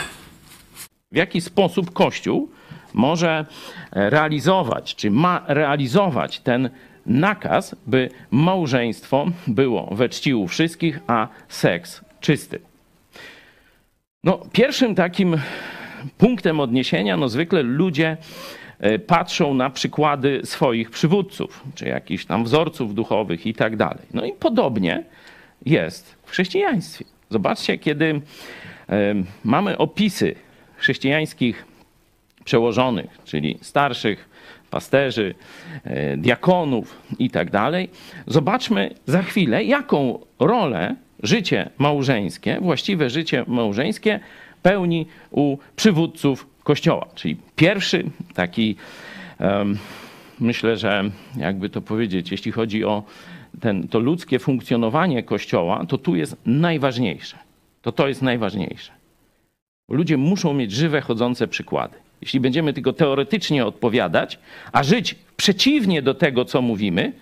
[1.11, 2.49] w jaki sposób Kościół
[2.93, 3.45] może
[3.91, 6.69] e, realizować, czy ma realizować ten
[7.05, 12.59] nakaz, by małżeństwo było we czci u wszystkich, a seks czysty.
[14.23, 15.37] No, pierwszym takim
[16.17, 18.17] punktem odniesienia, no zwykle ludzie
[19.07, 24.05] patrzą na przykłady swoich przywódców, czy jakichś tam wzorców duchowych i tak dalej.
[24.13, 25.03] No i podobnie
[25.65, 27.05] jest w chrześcijaństwie.
[27.29, 28.21] Zobaczcie, kiedy
[28.89, 30.35] e, mamy opisy
[30.77, 31.65] chrześcijańskich
[32.45, 34.29] przełożonych, czyli starszych
[34.69, 35.35] pasterzy,
[35.83, 37.89] e, diakonów i tak dalej,
[38.27, 44.19] zobaczmy za chwilę, jaką rolę życie małżeńskie, właściwe życie małżeńskie
[44.61, 47.07] pełni u przywódców Kościoła.
[47.15, 48.03] Czyli pierwszy
[48.33, 48.75] taki,
[50.39, 51.03] myślę, że
[51.37, 53.03] jakby to powiedzieć, jeśli chodzi o
[53.61, 57.37] ten, to ludzkie funkcjonowanie Kościoła, to tu jest najważniejsze.
[57.81, 58.91] To to jest najważniejsze.
[59.89, 61.95] Ludzie muszą mieć żywe, chodzące przykłady.
[62.21, 64.39] Jeśli będziemy tylko teoretycznie odpowiadać,
[64.71, 67.13] a żyć przeciwnie do tego, co mówimy,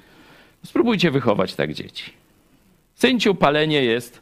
[0.66, 2.14] spróbujcie wychować tak dzieci.
[2.96, 4.22] Synciu, palenie jest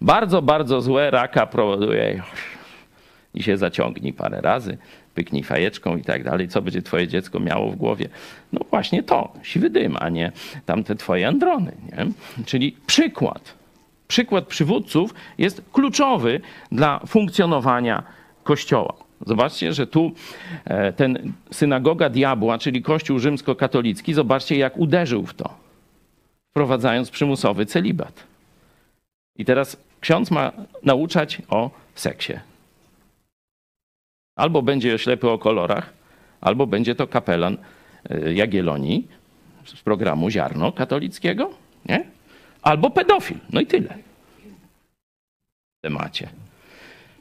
[0.00, 2.22] bardzo, bardzo złe, raka powoduje
[3.36, 4.78] i się zaciągnij parę razy,
[5.14, 6.48] pyknij fajeczką i tak dalej.
[6.48, 8.08] Co będzie twoje dziecko miało w głowie?
[8.52, 10.32] No właśnie to, siwy dym, a nie
[10.66, 11.72] tamte twoje androny.
[11.92, 12.06] Nie?
[12.44, 13.56] Czyli przykład
[14.08, 16.40] przykład przywódców jest kluczowy
[16.72, 18.02] dla funkcjonowania
[18.44, 18.94] Kościoła.
[19.26, 20.12] Zobaczcie, że tu
[20.64, 25.54] e, ten synagoga diabła, czyli Kościół rzymskokatolicki, zobaczcie, jak uderzył w to,
[26.50, 28.24] wprowadzając przymusowy celibat.
[29.38, 32.32] I teraz ksiądz ma nauczać o seksie.
[34.36, 35.92] Albo będzie ślepy o kolorach,
[36.40, 37.56] albo będzie to kapelan
[38.10, 39.08] e, Jagiellonii
[39.64, 41.50] z programu Ziarno katolickiego,
[41.88, 42.04] nie?
[42.62, 43.38] albo pedofil.
[43.52, 43.98] No i tyle.
[45.78, 46.28] W temacie.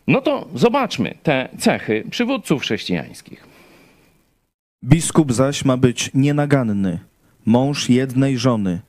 [0.08, 3.48] No to zobaczmy te cechy przywódców chrześcijańskich.
[4.84, 7.00] Biskup zaś ma być nienaganny,
[7.46, 8.80] mąż jednej żony,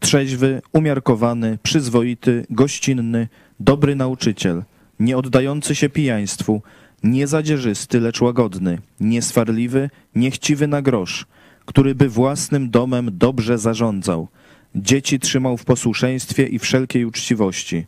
[0.00, 3.28] trzeźwy, umiarkowany, przyzwoity, gościnny,
[3.60, 4.62] dobry nauczyciel,
[5.00, 6.62] nie oddający się pijaństwu,
[7.06, 11.26] niezadzierzysty, lecz łagodny, nieswarliwy, niechciwy na grosz,
[11.64, 14.28] który by własnym domem dobrze zarządzał,
[14.74, 17.86] dzieci trzymał w posłuszeństwie i wszelkiej uczciwości.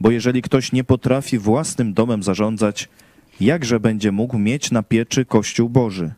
[0.00, 2.88] Bo jeżeli ktoś nie potrafi własnym domem zarządzać,
[3.40, 6.12] jakże będzie mógł mieć na pieczy Kościół Boży?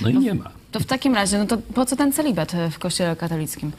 [0.00, 0.50] No i nie ma.
[0.72, 3.72] To w takim razie, no to po co ten celibat w kościele katolickim?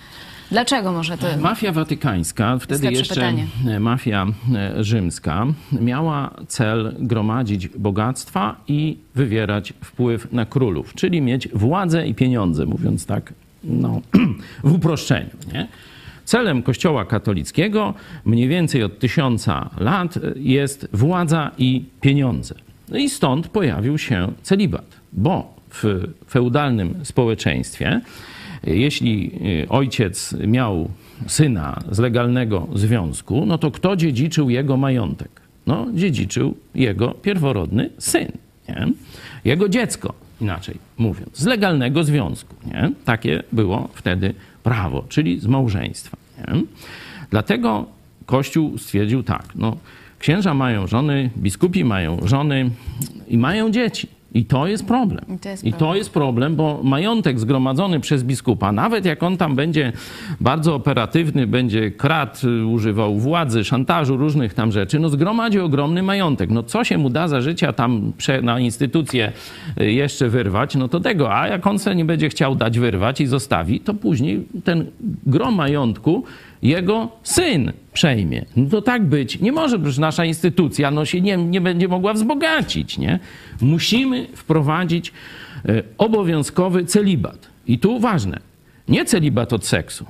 [0.52, 1.28] Dlaczego może to...
[1.38, 3.48] Mafia watykańska, wtedy jeszcze pytanie.
[3.80, 12.08] mafia e, rzymska, miała cel gromadzić bogactwa i wywierać wpływ na królów, czyli mieć władzę
[12.08, 13.34] i pieniądze, mówiąc tak
[13.64, 14.02] no,
[14.64, 15.30] w uproszczeniu.
[15.54, 15.68] Nie?
[16.26, 17.94] Celem Kościoła katolickiego
[18.26, 22.56] mniej więcej od tysiąca lat e, jest władza i pieniądze.
[22.90, 28.02] No i stąd pojawił się celibat, bo w feudalnym społeczeństwie
[28.64, 29.32] jeśli
[29.64, 30.90] y, ojciec miał
[31.28, 35.42] syna z legalnego związku, no to kto dziedziczył jego majątek?
[35.68, 38.32] No, dziedziczył jego pierworodny syn,
[38.70, 38.88] nie?
[39.46, 42.56] jego dziecko, inaczej mówiąc, z legalnego związku.
[42.66, 42.92] Nie?
[43.06, 46.18] Takie było wtedy prawo, czyli z małżeństwa.
[46.38, 46.62] Nie?
[47.30, 47.86] Dlatego
[48.26, 49.78] Kościół stwierdził tak, no,
[50.20, 52.70] księża mają żony, biskupi mają żony
[53.28, 54.19] i mają dzieci.
[54.34, 55.26] I to jest problem.
[55.36, 55.98] I to jest I to problem.
[55.98, 59.94] jest problem, bo majątek zgromadzony przez biskupa, nawet jak on tam będzie
[60.42, 66.50] bardzo operatywny, będzie kradł, y, używał władzy, szantażu, różnych tam rzeczy, no zgromadzi ogromny majątek.
[66.50, 68.14] No co się mu da za życia tam
[68.44, 69.32] na instytucję
[69.82, 71.36] y, jeszcze wyrwać, no to tego.
[71.36, 74.86] A jak on sobie nie będzie chciał dać wyrwać i zostawi, to później ten
[75.26, 76.24] grom majątku
[76.62, 78.46] jego syn przejmie.
[78.56, 82.14] No to tak być nie może, przecież nasza instytucja no, się nie, nie będzie mogła
[82.14, 82.98] wzbogacić.
[82.98, 83.20] Nie?
[83.62, 85.14] Musimy wprowadzić
[85.66, 87.48] e, obowiązkowy celibat.
[87.68, 88.40] I tu ważne,
[88.88, 90.06] nie celibat od seksu,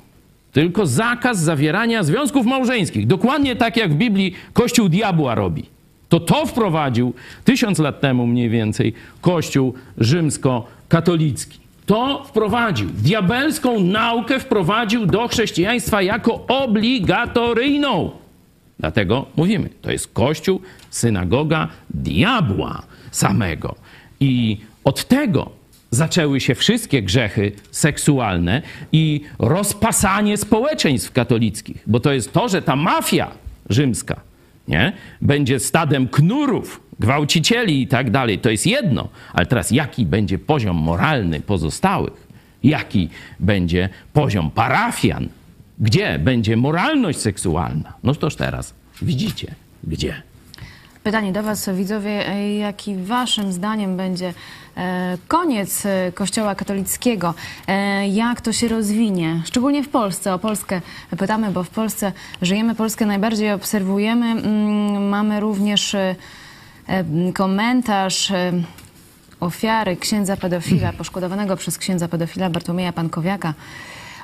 [0.51, 3.07] tylko zakaz zawierania związków małżeńskich.
[3.07, 5.65] Dokładnie tak jak w Biblii Kościół diabła robi.
[6.09, 11.59] To to wprowadził tysiąc lat temu mniej więcej Kościół rzymskokatolicki.
[11.89, 12.89] To wprowadził.
[12.89, 18.12] Diabelską naukę wprowadził do chrześcijaństwa jako obligatoryjną.
[18.80, 23.75] Dlatego mówimy, to jest kościół, synagoga diabła samego.
[24.19, 25.49] I od tego
[25.91, 31.84] zaczęły się wszystkie grzechy seksualne i rozpasanie społeczeństw katolickich.
[31.88, 33.32] Bo to jest to, że ta mafia
[33.69, 34.21] rzymska
[34.67, 34.93] nie?
[35.21, 38.39] będzie stadem knurów, gwałcicieli i tak dalej.
[38.39, 39.07] To jest jedno.
[39.33, 42.27] Ale teraz jaki będzie poziom moralny pozostałych?
[42.63, 43.09] Jaki
[43.39, 45.29] będzie poziom parafian?
[45.79, 47.93] Gdzie będzie moralność seksualna?
[48.03, 50.21] No toż teraz widzicie, gdzie.
[51.03, 52.12] Pytanie do Was, widzowie,
[52.59, 54.33] jaki Waszym zdaniem będzie
[54.77, 57.33] e, koniec e, Kościoła katolickiego?
[57.67, 59.41] E, Jak to się rozwinie?
[59.45, 60.33] Szczególnie w Polsce.
[60.33, 60.81] O Polskę
[61.17, 64.25] pytamy, bo w Polsce żyjemy, Polskę najbardziej obserwujemy.
[64.25, 65.95] Mm, Mamy również
[67.34, 68.32] komentarz
[69.39, 73.54] ofiary księdza pedofila, poszkodowanego przez księdza pedofila Bartłomieja Pankowiaka.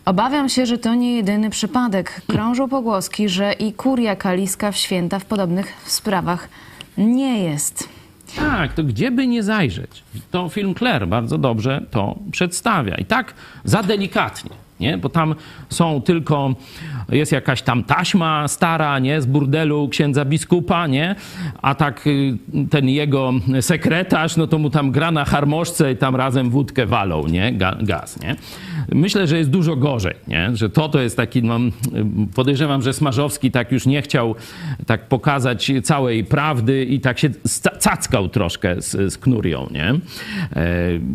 [0.06, 2.22] Obawiam się, że to nie jedyny przypadek.
[2.28, 6.50] Krążą pogłoski, że i kuria kaliska w święta w podobnych sprawach
[6.98, 7.90] nie jest.
[8.36, 10.04] Tak, to gdzie by nie zajrzeć?
[10.32, 12.96] To film Claire bardzo dobrze to przedstawia.
[12.96, 14.98] I tak za delikatnie, nie?
[14.98, 15.36] Bo tam
[15.70, 16.56] są tylko,
[17.10, 19.22] jest jakaś tam taśma stara, nie?
[19.22, 21.16] Z burdelu księdza biskupa, nie?
[21.62, 22.38] A tak y,
[22.70, 27.28] ten jego sekretarz, no to mu tam gra na harmoszce i tam razem wódkę walą,
[27.28, 27.54] nie?
[27.54, 28.36] Ga, gaz, nie?
[28.92, 30.50] Myślę, że jest dużo gorzej, nie?
[30.54, 31.60] Że to to jest taki, no,
[32.36, 34.36] podejrzewam, że Smarzowski tak już nie chciał
[34.86, 37.30] tak pokazać całej prawdy i tak się
[37.80, 39.90] cackał troszkę z, z knurią, nie?
[39.90, 40.00] E,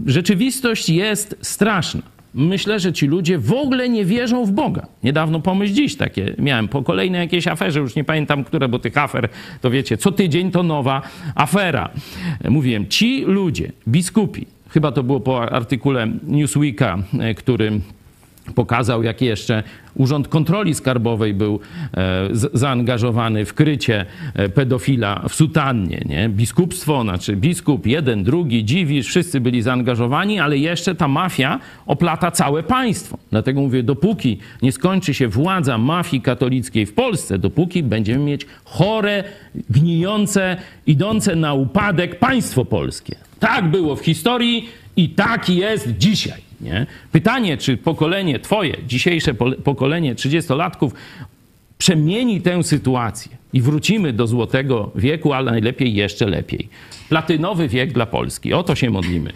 [0.07, 2.20] Rzeczywistość jest straszna.
[2.35, 4.87] Myślę, że ci ludzie w ogóle nie wierzą w Boga.
[5.03, 8.99] Niedawno pomyśl dziś takie miałem po kolejnej jakiejś aferze, już nie pamiętam które, bo tych
[8.99, 9.29] afer,
[9.61, 11.03] to wiecie, co tydzień to nowa
[11.35, 11.91] afera.
[12.49, 17.81] Mówiłem, ci ludzie, biskupi, chyba to było po artykule Newsweeka, e, który
[18.55, 19.63] pokazał, jak jeszcze
[19.95, 21.61] Urząd Kontroli Skarbowej był
[21.97, 26.03] e, zaangażowany w krycie e, pedofila w sutannie.
[26.07, 26.29] Nie?
[26.29, 32.63] Biskupstwo, znaczy biskup, jeden, drugi, dziwisz, wszyscy byli zaangażowani, ale jeszcze ta mafia oplata całe
[32.63, 33.19] państwo.
[33.31, 39.25] Dlatego mówię, dopóki nie skończy się władza mafii katolickiej w Polsce, dopóki będziemy mieć chore,
[39.71, 43.15] gnijące, idące na upadek państwo polskie.
[43.41, 46.50] Tak było w historii i tak jest dzisiaj.
[46.61, 46.87] Nie?
[47.13, 50.91] Pytanie, czy pokolenie twoje, dzisiejsze pokolenie 30-latków
[51.79, 56.69] przemieni tę sytuację i wrócimy do złotego wieku, ale najlepiej jeszcze lepiej.
[57.09, 58.53] Platynowy wiek dla Polski.
[58.53, 59.33] O to się modlimy.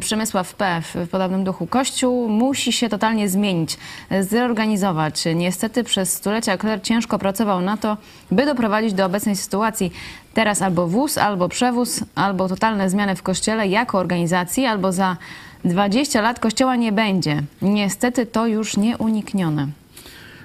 [0.00, 0.82] Przemysław P.
[0.82, 1.66] w podobnym duchu.
[1.66, 3.76] Kościół musi się totalnie zmienić,
[4.20, 5.24] zreorganizować.
[5.34, 7.96] Niestety przez stulecia kler ciężko pracował na to,
[8.30, 9.92] by doprowadzić do obecnej sytuacji.
[10.34, 15.16] Teraz albo wóz, albo przewóz, albo totalne zmiany w Kościele jako organizacji, albo za
[15.64, 17.42] 20 lat kościoła nie będzie.
[17.62, 19.68] Niestety to już nieuniknione.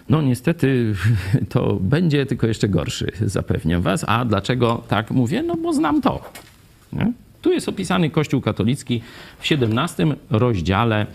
[0.09, 0.93] No niestety
[1.49, 4.05] to będzie tylko jeszcze gorszy, zapewniam was.
[4.07, 5.43] A dlaczego tak mówię?
[5.43, 6.31] No bo znam to.
[6.93, 7.11] Nie?
[7.41, 9.01] Tu jest opisany Kościół katolicki
[9.39, 11.05] w 17 rozdziale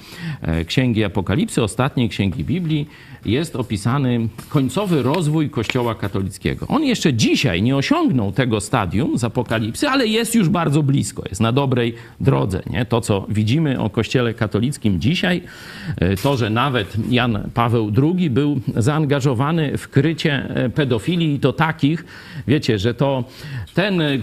[0.43, 2.89] e, Księgi Apokalipsy, ostatniej księgi Biblii,
[3.27, 6.67] jest opisany końcowy rozwój Kościoła katolickiego.
[6.69, 11.41] On jeszcze dzisiaj nie osiągnął tego stadium z Apokalipsy, ale jest już bardzo blisko, jest
[11.41, 12.63] na dobrej drodze.
[12.71, 12.85] Nie?
[12.85, 15.43] To, co widzimy o Kościele katolickim dzisiaj,
[15.97, 21.53] e, to, że nawet Jan Paweł II był zaangażowany w krycie e, pedofilii i to
[21.53, 22.05] takich,
[22.49, 23.25] wiecie, że to
[23.75, 24.19] ten e,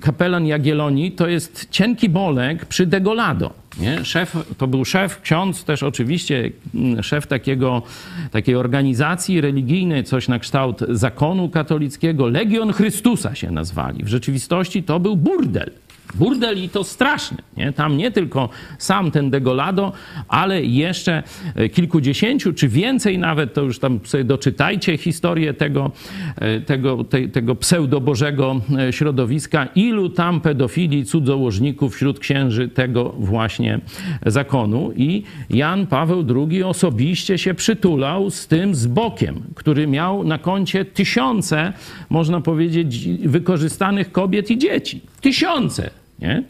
[0.00, 3.50] kapelan Jagiellonii to jest cienki bolek przy Degolado.
[3.80, 4.04] Nie?
[4.04, 7.82] Szef, to był szef, ksiądz też oczywiście, mm, szef takiego,
[8.30, 12.26] takiej organizacji religijnej, coś na kształt zakonu katolickiego.
[12.28, 14.04] Legion Chrystusa się nazwali.
[14.04, 15.70] W rzeczywistości to był burdel.
[16.14, 17.38] Burdel i to straszny.
[17.56, 17.72] Nie?
[17.72, 18.48] Tam nie tylko
[18.78, 19.92] sam ten Degolado,
[20.28, 21.22] ale jeszcze
[21.54, 25.90] e, kilkudziesięciu, czy więcej nawet, to już tam sobie doczytajcie historię tego,
[26.36, 33.80] e, tego, te, tego pseudobożego e, środowiska, ilu tam pedofili, cudzołożników wśród księży tego właśnie
[34.26, 34.92] zakonu.
[34.96, 41.72] I Jan Paweł II osobiście się przytulał z tym zbokiem, który miał na koncie tysiące,
[42.10, 45.00] można powiedzieć, wykorzystanych kobiet i dzieci.
[45.20, 45.90] Tysiące.
[46.18, 46.42] Nie?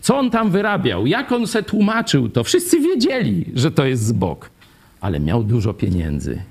[0.00, 4.50] Co on tam wyrabiał, jak on se tłumaczył, to wszyscy wiedzieli, że to jest zbok,
[5.00, 6.42] ale miał dużo pieniędzy.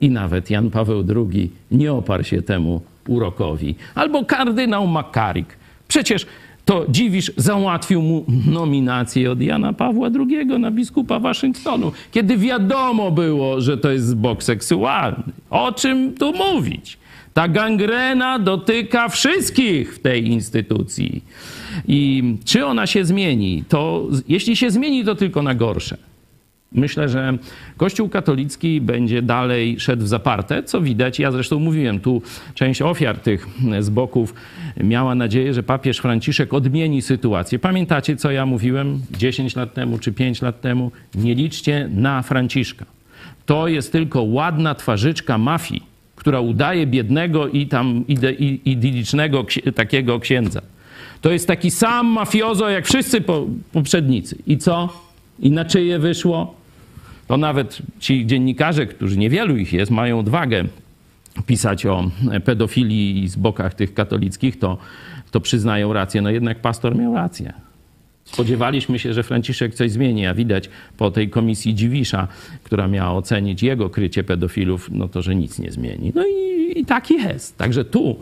[0.00, 3.74] I nawet Jan Paweł II nie oparł się temu urokowi.
[3.94, 5.56] Albo kardynał Makarik.
[5.88, 6.26] Przecież
[6.64, 13.60] to dziwisz, załatwił mu nominację od Jana Pawła II na biskupa Waszyngtonu, kiedy wiadomo było,
[13.60, 15.24] że to jest zbok seksualny.
[15.50, 16.98] O czym tu mówić?
[17.34, 21.24] Ta gangrena dotyka wszystkich w tej instytucji.
[21.88, 23.64] I czy ona się zmieni?
[23.68, 25.96] To jeśli się zmieni, to tylko na gorsze.
[26.72, 27.38] Myślę, że
[27.76, 31.18] Kościół katolicki będzie dalej szedł w zaparte, co widać.
[31.18, 32.22] Ja zresztą mówiłem, tu
[32.54, 33.48] część ofiar tych
[33.80, 34.34] zboków
[34.76, 37.58] miała nadzieję, że papież Franciszek odmieni sytuację.
[37.58, 40.90] Pamiętacie, co ja mówiłem 10 lat temu czy 5 lat temu?
[41.14, 42.84] Nie liczcie na Franciszka.
[43.46, 45.82] To jest tylko ładna twarzyczka mafii,
[46.16, 48.04] która udaje biednego i tam
[48.64, 50.60] idylicznego takiego księdza.
[51.20, 53.20] To jest taki sam mafiozo jak wszyscy
[53.72, 54.36] poprzednicy.
[54.46, 54.88] I co?
[55.40, 56.54] I na czyje wyszło?
[57.26, 60.64] To nawet ci dziennikarze, którzy niewielu ich jest, mają odwagę
[61.46, 62.10] pisać o
[62.44, 64.78] pedofilii i zbokach tych katolickich, to,
[65.30, 66.22] to przyznają rację.
[66.22, 67.52] No jednak pastor miał rację.
[68.24, 72.28] Spodziewaliśmy się, że Franciszek coś zmieni, a widać po tej komisji Dziwisza,
[72.62, 76.12] która miała ocenić jego krycie pedofilów, no to, że nic nie zmieni.
[76.14, 77.58] No i, i tak jest.
[77.58, 78.16] Także tu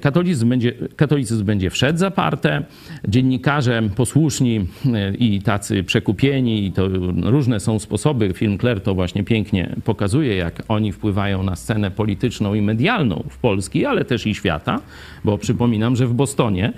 [0.00, 2.62] katolicyzm będzie, katolicyzm będzie wszedł zaparte,
[3.08, 6.88] dziennikarze posłuszni e, i tacy przekupieni, i to
[7.22, 8.32] różne są sposoby.
[8.34, 13.38] Film Claire to właśnie pięknie pokazuje, jak oni wpływają na scenę polityczną i medialną w
[13.38, 14.80] Polski, ale też i świata,
[15.24, 16.72] bo przypominam, że w Bostonie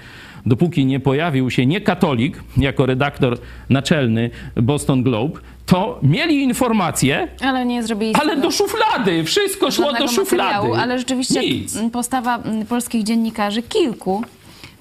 [0.46, 3.38] dopóki nie pojawił się nie katolik jako redaktor
[3.68, 10.08] naczelny Boston Globe, to mieli informacje, ale nie zrobili ale do szuflady, wszystko szło do
[10.08, 10.68] szuflady.
[10.78, 11.78] Ale rzeczywiście Nic.
[11.92, 12.38] postawa
[12.68, 14.22] polskich dziennikarzy, kilku,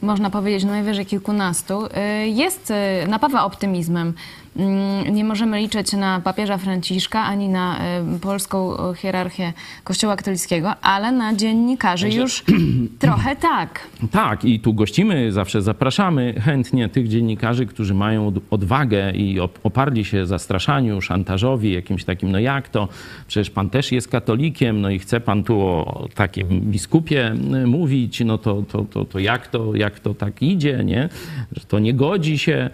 [0.02, 1.90] można powiedzieć najwyżej kilkunastu, y,
[2.28, 2.72] jest,
[3.04, 4.14] y, napawa optymizmem.
[4.56, 7.80] Mm, nie możemy liczyć na papieża Franciszka ani na
[8.16, 9.54] y, polską hierarchię
[9.84, 12.20] Kościoła katolickiego, ale na dziennikarzy Także...
[12.20, 12.44] już
[13.00, 13.88] trochę tak.
[14.12, 20.26] Tak, i tu gościmy, zawsze zapraszamy chętnie tych dziennikarzy, którzy mają odwagę i oparli się
[20.26, 22.88] zastraszaniu, szantażowi, jakimś takim, no jak to,
[23.28, 27.36] przecież pan też jest katolikiem, no i chce pan tu o takim biskupie
[27.66, 31.10] mówić, no to, to, to, to jak to, jak to tak idzie, nie?
[31.52, 32.70] Że to nie godzi się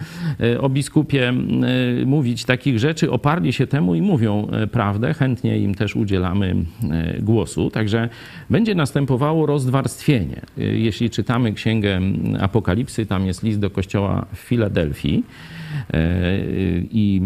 [0.59, 1.70] o biskupie E,
[2.05, 5.13] mówić takich rzeczy, oparli się temu i mówią e, prawdę.
[5.13, 6.55] Chętnie im też udzielamy
[6.91, 7.69] e, głosu.
[7.69, 8.09] Także
[8.49, 10.41] będzie następowało rozwarstwienie.
[10.57, 11.99] Jeśli czytamy Księgę
[12.39, 15.23] Apokalipsy, tam jest list do kościoła w Filadelfii
[16.91, 17.21] i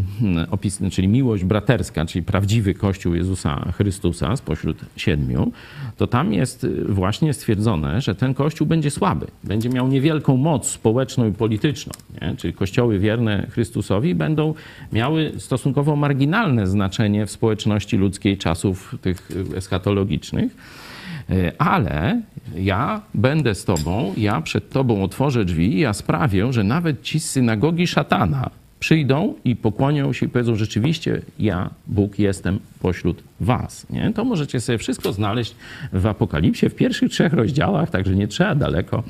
[0.51, 5.51] opis, czyli miłość braterska, czyli prawdziwy Kościół Jezusa Chrystusa spośród siedmiu,
[5.97, 11.28] to tam jest właśnie stwierdzone, że ten Kościół będzie słaby, będzie miał niewielką moc społeczną
[11.28, 11.93] i polityczną.
[12.22, 12.36] Nie?
[12.38, 14.53] Czyli kościoły wierne Chrystusowi będą
[14.93, 20.56] miały stosunkowo marginalne znaczenie w społeczności ludzkiej czasów tych eschatologicznych.
[21.30, 22.21] E, ale
[22.55, 27.30] ja będę z tobą, ja przed tobą otworzę drzwi, ja sprawię, że nawet ci z
[27.30, 28.49] synagogi szatana
[28.80, 33.89] przyjdą i pokłonią się i powiedzą rzeczywiście, ja, Bóg, jestem pośród was.
[33.89, 34.13] Nie?
[34.13, 35.55] To możecie sobie wszystko znaleźć
[35.93, 39.03] w Apokalipsie, w pierwszych trzech rozdziałach, także nie trzeba daleko,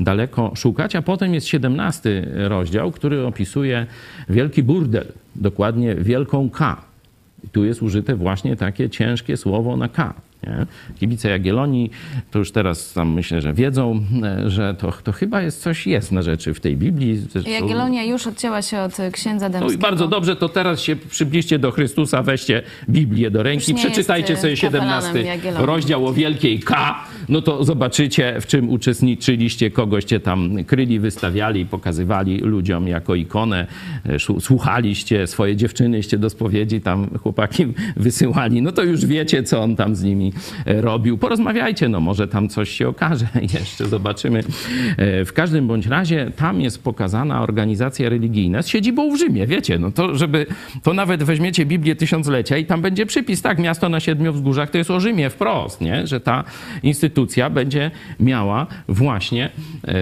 [0.00, 0.96] daleko szukać.
[0.96, 3.86] A potem jest siedemnasty rozdział, który opisuje
[4.28, 5.06] wielki burdel,
[5.36, 6.76] dokładnie wielką K.
[7.52, 10.14] Tu jest użyte właśnie takie ciężkie słowo na K.
[10.46, 10.66] Nie?
[11.00, 11.90] Kibice Jagiellonii
[12.30, 16.12] to już teraz tam myślę, że wiedzą, e, że to, to chyba jest coś jest
[16.12, 17.16] na rzeczy w tej Biblii.
[17.16, 19.82] Zresztą- Jagiellonia już odcięła się od y, księdza no i Dębskiego.
[19.82, 24.56] bardzo dobrze, to teraz się przybliżcie do Chrystusa, weźcie Biblię do ręki, przeczytajcie sobie y,
[24.56, 25.66] kapelanem 17 Jagiellonii.
[25.66, 32.38] rozdział o wielkiej K, no to zobaczycie, w czym uczestniczyliście, kogoście tam kryli, wystawiali, pokazywali
[32.38, 33.66] ludziom jako ikonę,
[34.06, 37.66] e, słuchaliście, swoje dziewczynyście do spowiedzi tam chłopaki
[37.96, 40.29] wysyłali, no to już wiecie, co on tam z nimi
[40.66, 41.18] e, robił.
[41.18, 43.26] Porozmawiajcie, no może tam coś się okaże,
[43.58, 44.38] jeszcze zobaczymy.
[44.96, 49.78] E, W każdym bądź razie tam jest pokazana organizacja religijna z siedzibą w Rzymie, wiecie,
[49.78, 50.46] no to żeby,
[50.82, 54.78] to nawet weźmiecie Biblię Tysiąclecia i tam będzie przypis, tak, miasto na siedmiu wzgórzach, to
[54.78, 56.06] jest o Rzymie wprost, nie?
[56.06, 56.44] że ta
[56.82, 59.50] instytucja będzie miała właśnie
[59.84, 59.94] e,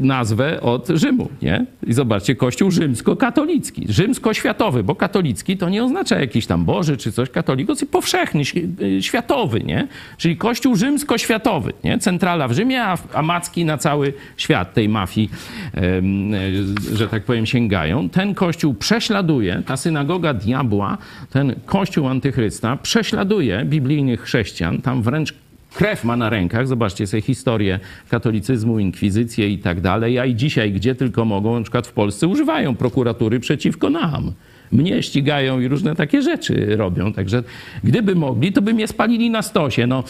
[0.00, 1.66] nazwę od Rzymu, nie?
[1.86, 7.30] I zobaczcie, Kościół rzymsko-katolicki, rzymsko-światowy, bo katolicki to nie oznacza jakiś tam Boży czy coś,
[7.30, 9.02] katolik, to powszechny, ś- y,
[9.48, 9.88] światowy, nie?
[10.16, 11.98] Czyli Kościół rzymsko-światowy, nie?
[11.98, 15.30] Centrala w Rzymie, a, a macki na cały świat tej mafii,
[15.74, 18.08] e, że tak powiem, sięgają.
[18.08, 20.98] Ten Kościół prześladuje, ta synagoga diabła,
[21.30, 25.34] ten Kościół antychrysta prześladuje biblijnych chrześcijan, tam wręcz
[25.74, 26.66] krew ma na rękach.
[26.66, 30.18] Zobaczcie sobie historię katolicyzmu, inkwizycję i tak dalej.
[30.18, 34.32] A i dzisiaj, gdzie tylko mogą, na przykład w Polsce, używają prokuratury przeciwko nam.
[34.72, 37.12] Mnie ścigają i różne takie rzeczy robią.
[37.12, 37.42] Także
[37.84, 39.86] gdyby mogli, to by mnie spalili na stosie.
[39.86, 40.04] No,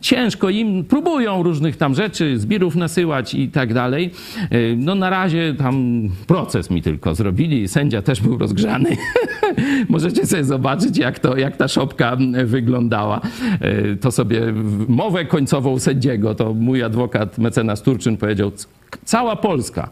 [0.00, 4.10] ciężko im, próbują różnych tam rzeczy, zbirów nasyłać i tak dalej.
[4.50, 7.68] Yy, No na razie tam proces mi tylko zrobili.
[7.68, 8.96] Sędzia też był rozgrzany.
[9.88, 13.20] Możecie sobie zobaczyć, jak, to, jak ta szopka wyglądała.
[13.60, 14.40] Yy, To sobie
[14.88, 18.66] mowę końcową sędziego, to mój adwokat mecenas Turczyn powiedział, "C-
[19.04, 19.88] cała Polska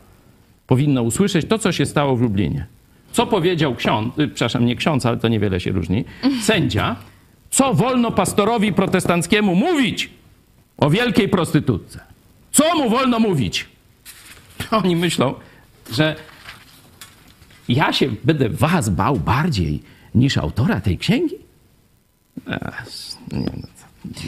[0.66, 2.66] powinna usłyszeć to, co się stało w Lublinie.
[3.16, 6.04] Co powiedział ksiądz, y, przepraszam, nie ksiądz, ale to niewiele się różni,
[6.42, 6.96] sędzia,
[7.50, 10.10] co wolno pastorowi protestanckiemu mówić
[10.78, 12.00] o wielkiej prostytutce.
[12.52, 13.66] Co mu wolno mówić?
[14.82, 15.34] Oni myślą,
[15.92, 16.16] że
[17.68, 19.82] ja się będę was bał bardziej
[20.14, 21.34] niż autora tej księgi?
[23.32, 23.68] Nie, no,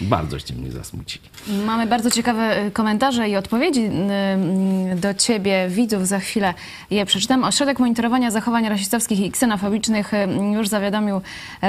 [0.02, 1.24] Bardzoście mnie zasmucili.
[1.66, 3.80] Mamy bardzo ciekawe y, komentarze i odpowiedzi
[4.92, 6.06] y, do ciebie, widzów.
[6.06, 6.54] Za chwilę
[6.90, 7.44] je przeczytam.
[7.44, 11.20] Ośrodek Monitorowania Zachowań Rasistowskich i Ksenofobicznych y, już zawiadomił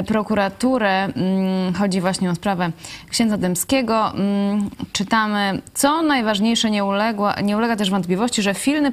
[0.07, 1.03] prokuraturę.
[1.03, 2.71] Mm, Chodzi właśnie o sprawę
[3.09, 4.11] księdza Dębskiego.
[4.13, 8.91] Mm, Czytamy, co najważniejsze, nie, uległa, nie ulega też wątpliwości, że filmy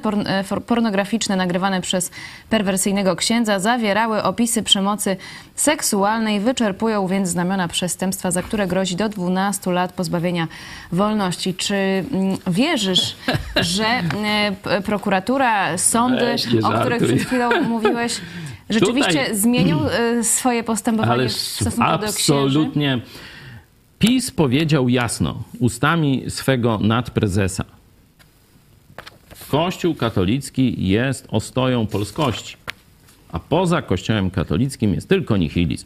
[0.65, 2.11] pornograficzne nagrywane przez
[2.49, 5.17] perwersyjnego księdza zawierały opisy przemocy
[5.55, 10.47] seksualnej, wyczerpują więc znamiona przestępstwa, za które grozi do 12 lat pozbawienia
[10.91, 11.53] wolności.
[11.53, 13.15] Czy mm, wierzysz,
[13.75, 18.21] że e, prokuratura, sądy, o których przed chwilą mówiłeś,
[18.69, 22.09] rzeczywiście Tutaj- zmienią e, swoje postępowanie Ale w stosunku do księży?
[22.09, 23.01] absolutnie.
[23.99, 27.63] PiS powiedział jasno ustami swego nadprezesa.
[29.49, 32.57] Kościół katolicki jest ostoją polskości,
[33.31, 35.85] a poza Kościołem katolickim jest tylko nihilizm.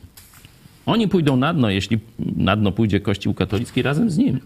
[0.86, 4.40] Oni pójdą na dno, jeśli na dno pójdzie Kościół katolicki razem z nim.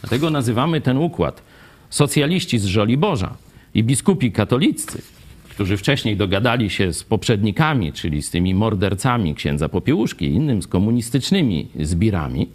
[0.00, 1.42] Dlatego nazywamy ten układ
[1.90, 3.36] socjaliści z Żoliborza
[3.74, 5.02] i biskupi katoliccy,
[5.50, 10.66] którzy wcześniej dogadali się z poprzednikami, czyli z tymi mordercami księdza Popiełuszki i innym, z
[10.66, 12.48] komunistycznymi zbirami,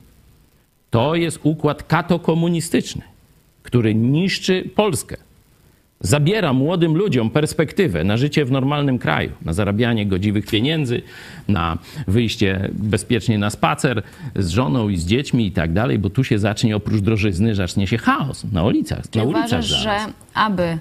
[0.89, 3.01] to jest układ katokomunistyczny,
[3.63, 5.26] który niszczy Polskę.
[5.99, 11.01] Zabiera młodym ludziom perspektywę na życie w normalnym kraju, na zarabianie godziwych pieniędzy,
[11.47, 11.77] na
[12.07, 14.03] wyjście bezpiecznie na spacer
[14.35, 17.87] z żoną i z dziećmi i tak dalej, bo tu się zacznie oprócz drożyzny, zacznie
[17.87, 19.09] się chaos na ulicach.
[19.09, 19.97] Czy na ulicach uważasz, że
[20.33, 20.77] aby y,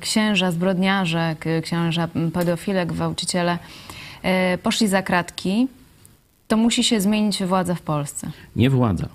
[0.00, 3.58] księża zbrodniarze, księża pedofile, gwałciciele
[4.54, 5.66] y, poszli za kratki,
[6.48, 8.30] to musi się zmienić władza w Polsce?
[8.56, 9.08] Nie władza.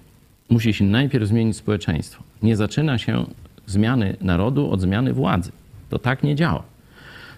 [0.49, 2.23] Musi się najpierw zmienić społeczeństwo.
[2.43, 3.25] Nie zaczyna się
[3.67, 5.51] zmiany narodu od zmiany władzy.
[5.89, 6.63] To tak nie działa.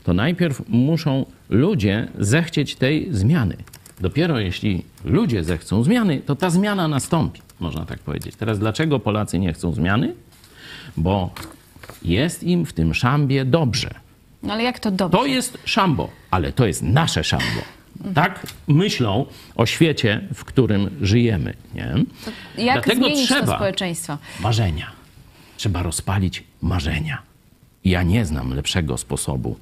[0.04, 3.58] To najpierw muszą ludzie zechcieć tej zmiany.
[4.00, 8.36] Dopiero jeśli ludzie zechcą zmiany, to ta zmiana nastąpi, można tak powiedzieć.
[8.36, 10.14] Teraz dlaczego Polacy nie chcą zmiany?
[10.98, 11.30] Bo
[12.02, 13.90] jest im w tym szambie dobrze.
[14.44, 15.18] No ale jak to dobrze?
[15.18, 17.62] To jest szambo, ale to jest nasze szambo.
[18.16, 19.26] Tak myślą
[19.56, 21.54] o świecie, w którym żyjemy.
[21.76, 21.94] Nie?
[22.58, 24.18] Jak Dlatego zmienić to trzeba społeczeństwo?
[24.40, 24.99] marzenia.
[25.60, 27.22] Trzeba rozpalić marzenia.
[27.86, 29.56] Ja nie znam lepszego sposobu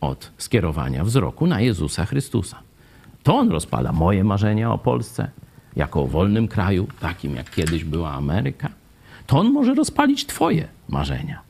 [0.00, 2.58] od skierowania wzroku na Jezusa Chrystusa.
[3.22, 5.30] To on rozpala moje marzenia o Polsce
[5.76, 8.68] jako o wolnym kraju, takim jak kiedyś była Ameryka.
[9.26, 11.40] To on może rozpalić Twoje marzenia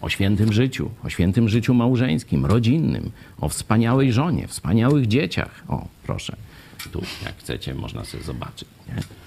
[0.00, 5.64] o świętym życiu, o świętym życiu małżeńskim, rodzinnym, o wspaniałej żonie, wspaniałych dzieciach.
[5.68, 6.36] O, proszę,
[6.92, 8.68] tu jak chcecie, można sobie zobaczyć.
[8.88, 9.19] Nie?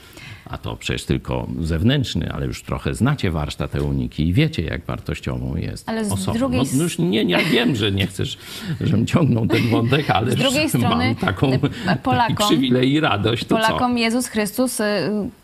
[0.46, 5.56] A to przecież tylko zewnętrzny, ale już trochę znacie warsztat Euniki i wiecie, jak wartościową
[5.56, 6.38] jest Ale z osobą.
[6.38, 8.38] drugiej No, s- no już nie, nie wiem, że nie chcesz,
[8.82, 13.44] żebym ciągnął ten wątek, ale Z drugiej strony, mam taką, taki Polakom- przywilej i radość.
[13.46, 13.62] To co?
[13.68, 14.84] Polakom Jezus Chrystus y,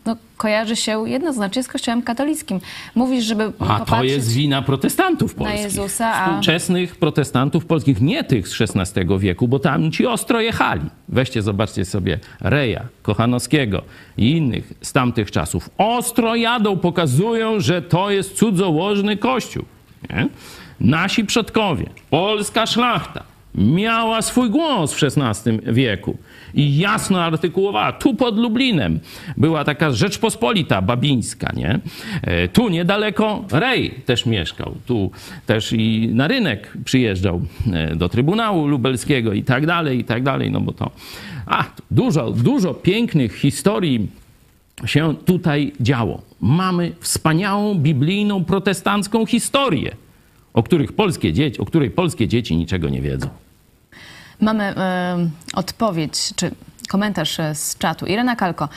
[0.10, 2.60] no, kojarzy się jednoznacznie z Kościołem katolickim.
[2.96, 3.88] Mówisz, żeby A popatrzeć...
[3.88, 5.64] to jest wina protestantów na polskich.
[5.64, 10.82] Jezusa, a- Współczesnych protestantów polskich, nie tych z XVI wieku, bo tam ci ostro jechali.
[11.10, 13.82] Weźcie, zobaczcie sobie Reja, Kochanowskiego
[14.18, 15.70] i innych z tamtych czasów.
[15.78, 19.66] Ostro jadą, pokazują, że to jest cudzołożny kościół.
[20.10, 20.28] Nie?
[20.80, 23.24] Nasi przodkowie, polska szlachta
[23.56, 26.18] miała swój głos w XVI wieku
[26.54, 27.92] i jasno artykułowała.
[27.92, 29.00] Tu pod Lublinem
[29.38, 31.80] była taka Rzeczpospolita babińska, nie?
[32.22, 34.76] E, Tu niedaleko Rej też mieszkał.
[34.86, 35.12] Tu
[35.46, 37.42] też i na rynek przyjeżdżał
[37.74, 40.92] e, do Trybunału Lubelskiego i tak dalej, i tak dalej, no bo to...
[41.46, 44.08] A, dużo, dużo pięknych historii
[44.86, 46.22] się tutaj działo.
[46.42, 49.96] Mamy wspaniałą biblijną protestancką historię,
[50.54, 53.30] o, których polskie dzieci, o której polskie dzieci niczego nie wiedzą.
[54.42, 56.52] Mamy e, odpowiedź, czy
[56.90, 58.06] komentarz e, z czatu.
[58.06, 58.70] Irena Kalko.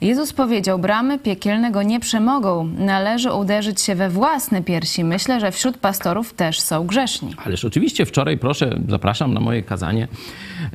[0.00, 2.64] Jezus powiedział, bramy piekielne go nie przemogą.
[2.64, 5.04] Należy uderzyć się we własne piersi.
[5.04, 7.34] Myślę, że wśród pastorów też są grzeszni.
[7.44, 10.08] Ależ oczywiście wczoraj, proszę, zapraszam na moje kazanie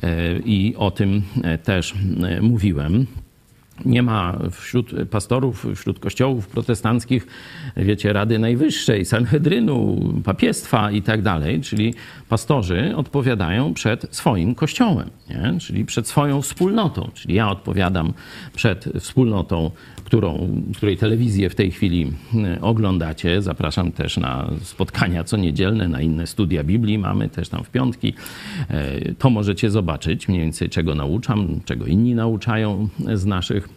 [0.02, 1.22] e, i o tym
[1.64, 1.94] też
[2.40, 3.06] mówiłem.
[3.84, 7.26] Nie ma wśród pastorów, wśród kościołów protestanckich,
[7.76, 11.94] wiecie, Rady Najwyższej, Sanhedrynu, papiestwa i tak dalej, czyli
[12.28, 15.60] pastorzy odpowiadają przed swoim kościołem, nie?
[15.60, 17.10] czyli przed swoją wspólnotą.
[17.14, 18.12] Czyli ja odpowiadam
[18.54, 19.70] przed wspólnotą,
[20.10, 22.12] którą, której telewizję w tej chwili
[22.56, 23.42] y, oglądacie.
[23.42, 26.98] Zapraszam też na spotkania co niedzielne, na inne studia Biblii.
[26.98, 28.14] Mamy też tam w piątki.
[28.70, 33.68] E, To możecie zobaczyć mniej więcej, czego nauczam, czego inni nauczają z naszych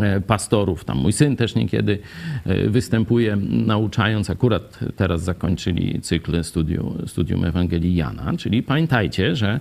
[0.00, 0.84] e, pastorów.
[0.84, 1.98] Tam mój syn też niekiedy
[2.44, 4.30] e, występuje, nauczając.
[4.30, 8.32] Akurat teraz zakończyli cykl studium, studium Ewangelii Jana.
[8.38, 9.60] Czyli pamiętajcie, że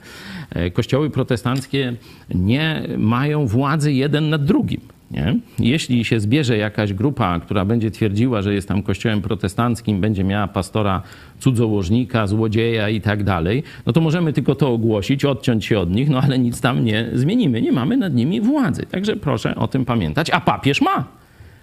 [0.50, 1.94] e, kościoły protestanckie
[2.36, 4.95] nie mają władzy jeden nad drugim.
[5.12, 5.36] Nie?
[5.60, 10.48] Jeśli się zbierze jakaś grupa, która będzie twierdziła, że jest tam kościołem protestanckim, będzie miała
[10.48, 11.02] pastora
[11.40, 16.10] cudzołożnika, złodzieja i tak dalej, no to możemy tylko to ogłosić, odciąć się od nich,
[16.10, 17.62] no ale nic tam nie zmienimy.
[17.62, 18.86] Nie mamy nad nimi władzy.
[18.86, 20.30] Także proszę o tym pamiętać.
[20.30, 21.06] A papież ma.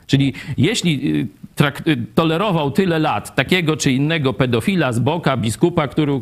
[0.06, 6.20] Czyli jeśli y, y, tolerował tyle lat takiego czy innego pedofila z boka, biskupa, który,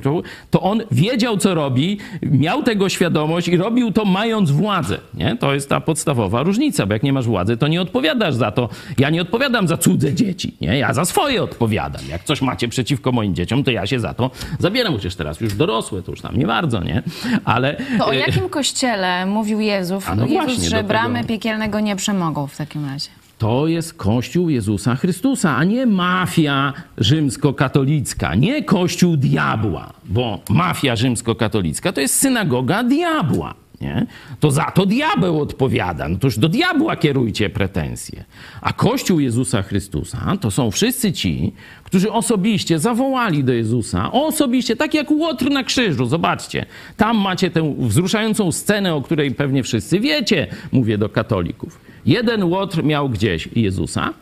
[0.51, 4.99] to on wiedział, co robi, miał tego świadomość i robił to mając władzę.
[5.15, 5.37] Nie?
[5.37, 8.69] To jest ta podstawowa różnica, bo jak nie masz władzy, to nie odpowiadasz za to.
[8.99, 10.79] Ja nie odpowiadam za cudze dzieci, nie?
[10.79, 12.03] ja za swoje odpowiadam.
[12.09, 14.93] Jak coś macie przeciwko moim dzieciom, to ja się za to zabieram.
[14.93, 17.03] Chociaż teraz już dorosłe, to już tam nie bardzo, nie?
[17.45, 17.77] Ale...
[17.99, 21.97] To o e, jakim kościele mówił Jezus, A no Jezus właśnie, że bramy piekielnego nie
[21.97, 23.20] przemogą w takim razie?
[23.41, 31.93] To jest Kościół Jezusa Chrystusa, a nie mafia rzymskokatolicka, nie Kościół diabła, bo mafia rzymskokatolicka
[31.93, 33.55] to jest synagoga diabła.
[33.81, 34.07] Nie?
[34.41, 36.09] To za to diabeł odpowiada.
[36.09, 38.25] No to już do diabła kierujcie pretensje.
[38.61, 41.53] A Kościół Jezusa Chrystusa to są wszyscy ci,
[41.85, 46.07] którzy osobiście zawołali do Jezusa, osobiście, tak jak Łotr na krzyżu.
[46.07, 46.67] Zobaczcie,
[46.97, 51.90] tam macie tę wzruszającą scenę, o której pewnie wszyscy wiecie, mówię do katolików.
[52.07, 54.15] Jeden Łotr miał gdzieś Jezusa,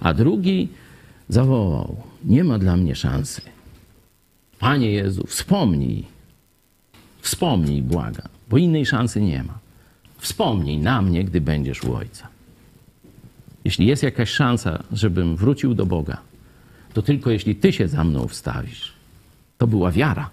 [0.00, 0.68] a drugi
[1.28, 3.42] zawołał: Nie ma dla mnie szansy.
[4.58, 6.04] Panie Jezu, wspomnij,
[7.20, 9.58] wspomnij, błaga, bo innej szansy nie ma.
[10.18, 12.28] Wspomnij na mnie, gdy będziesz u Ojca.
[13.64, 16.18] Jeśli jest jakaś szansa, żebym wrócił do Boga,
[16.92, 18.92] to tylko jeśli Ty się za mną wstawisz.
[19.58, 20.30] To była wiara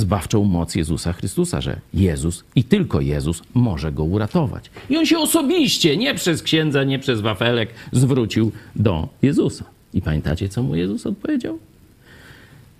[0.00, 4.70] zbawczą moc Jezusa Chrystusa, że Jezus i tylko Jezus może go uratować.
[4.90, 9.64] I on się osobiście, nie przez księdza, nie przez wafelek, zwrócił do Jezusa.
[9.94, 11.58] I pamiętacie, co mu Jezus odpowiedział?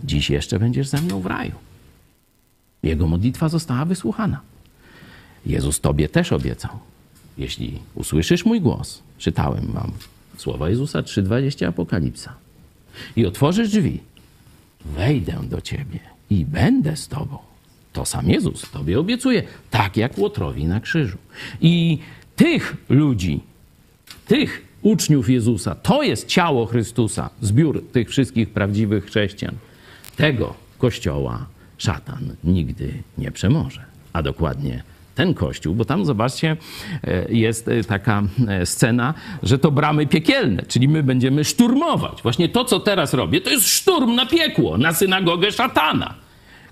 [0.05, 1.53] Dziś jeszcze będziesz ze mną w raju.
[2.83, 4.41] Jego modlitwa została wysłuchana.
[5.47, 6.71] Jezus tobie też obiecał.
[7.39, 9.93] Jeśli usłyszysz mój głos, czytałem wam
[10.37, 12.35] słowa Jezusa 3:20 Apokalipsa,
[13.17, 14.01] i otworzysz drzwi,
[14.85, 16.01] wejdę do ciebie
[16.31, 17.39] i będę z tobą.
[17.93, 21.19] To sam Jezus tobie obiecuje, tak jak Łotrowi na krzyżu.
[21.61, 21.99] I
[22.37, 23.41] tych ludzi,
[24.27, 29.55] tych uczniów Jezusa, to jest ciało Chrystusa, zbiór tych wszystkich prawdziwych chrześcijan.
[30.17, 31.47] Tego Kościoła
[31.79, 33.85] szatan nigdy nie przemoże.
[34.13, 34.83] A dokładnie
[35.21, 36.57] ten kościół, bo tam zobaczcie,
[37.05, 42.23] e, jest e, taka e, scena, że to bramy piekielne, czyli my będziemy szturmować.
[42.23, 46.15] Właśnie to, co teraz robię, to jest szturm na piekło, na synagogę szatana.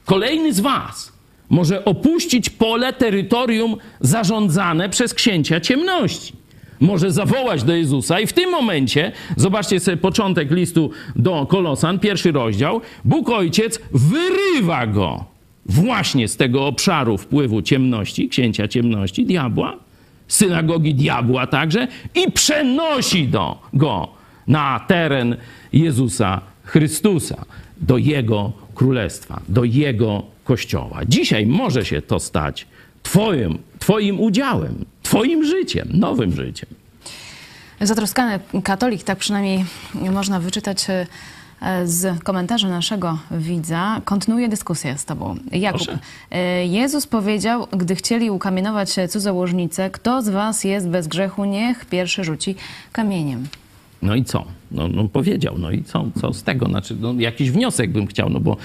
[0.05, 1.13] Kolejny z was
[1.51, 6.33] może opuścić pole, terytorium zarządzane przez księcia ciemności.
[6.81, 12.33] Może zawołać do Jezusa i w tym momencie, zobaczcie sobie początek listu do Kolosan, pierwszy
[12.33, 15.38] rozdział, Bóg Ojciec wyrywa go
[15.69, 19.77] właśnie z tego obszaru wpływu ciemności, księcia ciemności, diabła,
[20.29, 24.09] synagogi diabła także i przenosi do, go
[24.47, 25.37] na teren
[25.73, 27.45] Jezusa Chrystusa,
[27.81, 31.01] do Jego królestwa, do Jego kościoła.
[31.09, 32.67] Dzisiaj może się to stać
[33.03, 36.69] twoim, twoim udziałem, Twoim życiem, nowym życiem.
[37.81, 39.65] Zatroskany katolik, tak przynajmniej
[39.95, 40.87] można wyczytać
[41.85, 44.01] z komentarza naszego widza.
[44.05, 45.37] Kontynuuję dyskusję z Tobą.
[45.53, 45.99] Jakub, Proszę.
[46.31, 52.25] e, Jezus powiedział, gdy chcieli ukamienować cudzołożnicę, kto z Was jest bez grzechu, niech pierwszy
[52.25, 52.55] rzuci
[52.93, 53.49] kamieniem.
[54.03, 54.45] No i co?
[54.71, 56.67] No, no powiedział, no i co, co z tego?
[56.67, 58.57] Znaczy, no, jakiś wniosek bym chciał, no bo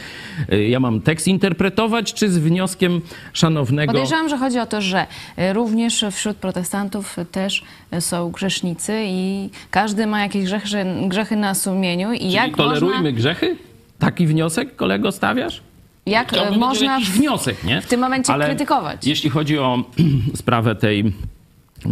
[0.53, 3.01] y, ja mam tekst interpretować, czy z wnioskiem
[3.33, 3.93] szanownego...
[3.93, 5.07] Podejrzewam, że chodzi o to, że
[5.37, 7.63] e, również wśród protestantów też
[7.99, 13.11] są grzesznicy i każdy ma jakieś grzechy, grzechy na sumieniu i Czyli jak tolerujmy można,
[13.11, 13.55] grzechy?
[13.99, 15.61] Taki wniosek, kolego, stawiasz?
[16.05, 17.81] jak Chciałbym można mieć jakiś wniosek, nie?
[17.81, 19.07] w tym momencie Ale krytykować.
[19.07, 19.83] Jeśli chodzi o
[20.35, 21.13] sprawę tej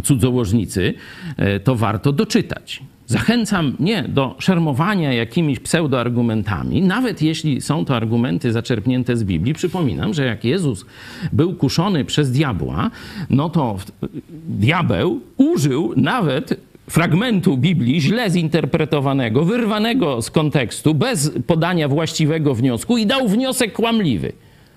[0.03, 0.93] cudzołożnicy,
[1.63, 2.81] to warto doczytać.
[3.11, 9.53] Zachęcam nie do szermowania jakimiś pseudoargumentami, nawet jeśli są to argumenty zaczerpnięte z Biblii.
[9.53, 10.85] Przypominam, że jak Jezus
[11.33, 12.91] był kuszony przez diabła,
[13.29, 13.77] no to
[14.47, 16.59] diabeł użył nawet
[16.89, 24.33] fragmentu Biblii źle zinterpretowanego, wyrwanego z kontekstu, bez podania właściwego wniosku i dał wniosek kłamliwy.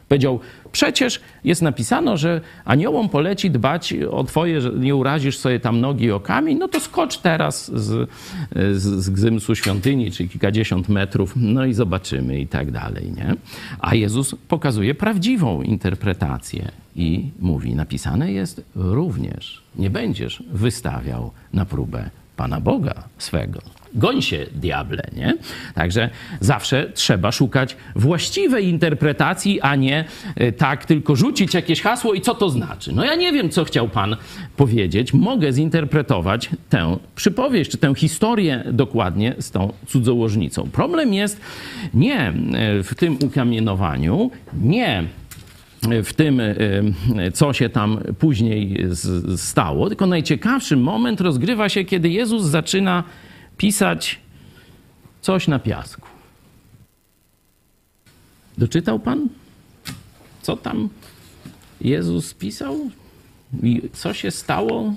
[0.08, 0.40] Powiedział,
[0.72, 6.10] przecież jest napisano, że aniołom poleci dbać o twoje, że nie urazisz sobie tam nogi
[6.10, 8.10] okami, no to skocz teraz z,
[8.52, 13.34] z, z gzymsu świątyni, czyli kilkadziesiąt metrów, no i zobaczymy i tak dalej, nie?
[13.80, 22.10] A Jezus pokazuje prawdziwą interpretację i mówi, napisane jest również, nie będziesz wystawiał na próbę
[22.36, 23.83] Pana Boga swego.
[23.94, 25.36] Goń się, diable, nie?
[25.74, 30.04] Także zawsze trzeba szukać właściwej interpretacji, a nie
[30.40, 32.92] y, tak tylko rzucić jakieś hasło i co to znaczy.
[32.92, 34.16] No ja nie wiem, co chciał Pan
[34.56, 35.12] powiedzieć.
[35.12, 40.70] Mogę zinterpretować tę przypowieść, czy tę historię dokładnie z tą cudzołożnicą.
[40.72, 41.40] Problem jest
[41.94, 42.28] nie
[42.78, 44.30] y, w tym ukamienowaniu,
[44.62, 45.04] nie
[46.04, 46.94] w tym, y,
[47.34, 48.86] co się tam później
[49.36, 49.88] stało.
[49.88, 53.04] Tylko najciekawszy moment rozgrywa się, kiedy Jezus zaczyna
[53.56, 54.20] pisać
[55.20, 56.08] coś na piasku.
[58.58, 59.28] Doczytał pan?
[60.42, 60.88] Co tam
[61.80, 62.90] Jezus pisał?
[63.62, 64.94] I co się stało?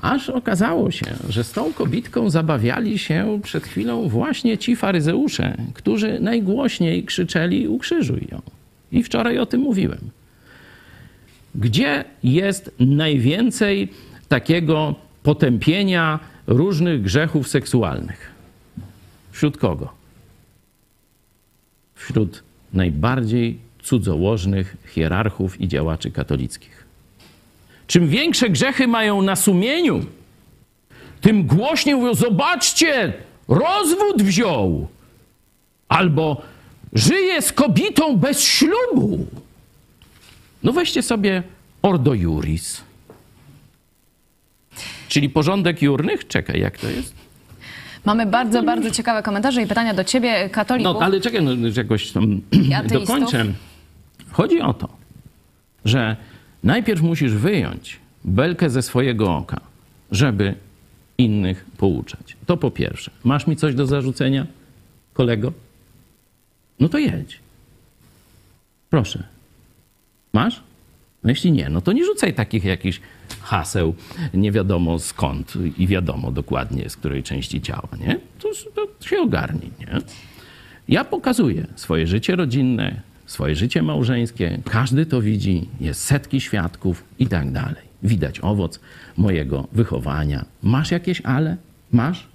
[0.00, 6.20] Aż okazało się, że z tą kobitką zabawiali się przed chwilą właśnie ci faryzeusze, którzy
[6.20, 8.42] najgłośniej krzyczeli: Ukrzyżuj ją.
[8.92, 10.10] I wczoraj o tym mówiłem.
[11.54, 13.88] Gdzie jest najwięcej
[14.28, 18.30] takiego potępienia różnych grzechów seksualnych?
[19.32, 19.92] Wśród kogo?
[21.94, 22.42] Wśród
[22.72, 26.84] najbardziej cudzołożnych hierarchów i działaczy katolickich.
[27.86, 30.06] Czym większe grzechy mają na sumieniu,
[31.20, 33.12] tym głośniej mówią: Zobaczcie,
[33.48, 34.88] rozwód wziął.
[35.88, 36.42] Albo
[36.92, 39.26] żyje z kobietą bez ślubu.
[40.62, 41.42] No weźcie sobie
[41.82, 42.83] Ordo Juris.
[45.14, 46.28] Czyli porządek jurnych?
[46.28, 47.14] Czekaj, jak to jest?
[48.04, 50.94] Mamy bardzo, bardzo ciekawe komentarze i pytania do ciebie, katolików.
[50.94, 52.40] No, ale czekaj, no, że jakoś tam
[52.88, 53.44] dokończę.
[54.30, 54.88] Chodzi o to,
[55.84, 56.16] że
[56.64, 59.60] najpierw musisz wyjąć belkę ze swojego oka,
[60.10, 60.54] żeby
[61.18, 62.36] innych pouczać.
[62.46, 63.10] To po pierwsze.
[63.24, 64.46] Masz mi coś do zarzucenia,
[65.12, 65.52] kolego?
[66.80, 67.40] No to jedź.
[68.90, 69.24] Proszę.
[70.32, 70.62] Masz?
[71.24, 73.00] No jeśli nie, no to nie rzucaj takich jakichś
[73.42, 73.94] haseł
[74.34, 78.20] nie wiadomo skąd i wiadomo dokładnie z której części ciała, nie?
[78.38, 79.98] To, to się ogarnij, nie?
[80.88, 84.58] Ja pokazuję swoje życie rodzinne, swoje życie małżeńskie.
[84.64, 87.84] Każdy to widzi, jest setki świadków i tak dalej.
[88.02, 88.80] Widać owoc
[89.16, 90.44] mojego wychowania.
[90.62, 91.56] Masz jakieś ale?
[91.92, 92.26] Masz?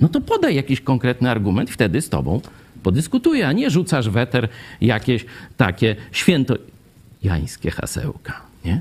[0.00, 2.40] No to podaj jakiś konkretny argument, wtedy z tobą
[2.82, 4.48] podyskutuję, a nie rzucasz weter
[4.80, 5.24] jakieś
[5.56, 8.80] takie świętojańskie hasełka, nie?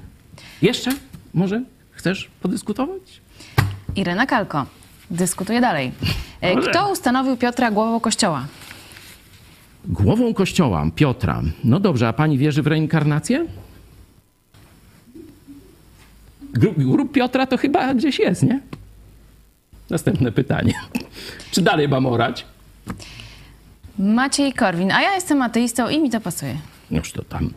[0.62, 0.92] Jeszcze?
[1.34, 1.62] Może
[1.92, 3.22] chcesz podyskutować?
[3.96, 4.66] Irena Kalko
[5.12, 5.92] dyskutuje dalej.
[6.42, 6.56] E.
[6.56, 8.48] Kto ustanowił Piotra głową kościoła?
[9.86, 11.42] głową kościoła Piotra.
[11.64, 13.46] No dobrze, a pani wierzy w reinkarnację?
[16.54, 18.60] Grób, grób Piotra to chyba gdzieś jest, nie?
[19.90, 20.74] Następne pytanie.
[21.52, 22.46] Czy dalej mam orać?
[24.00, 26.56] Maciej Korwin, a ja jestem ateistą i mi to pasuje.
[26.92, 27.50] Noż to tam.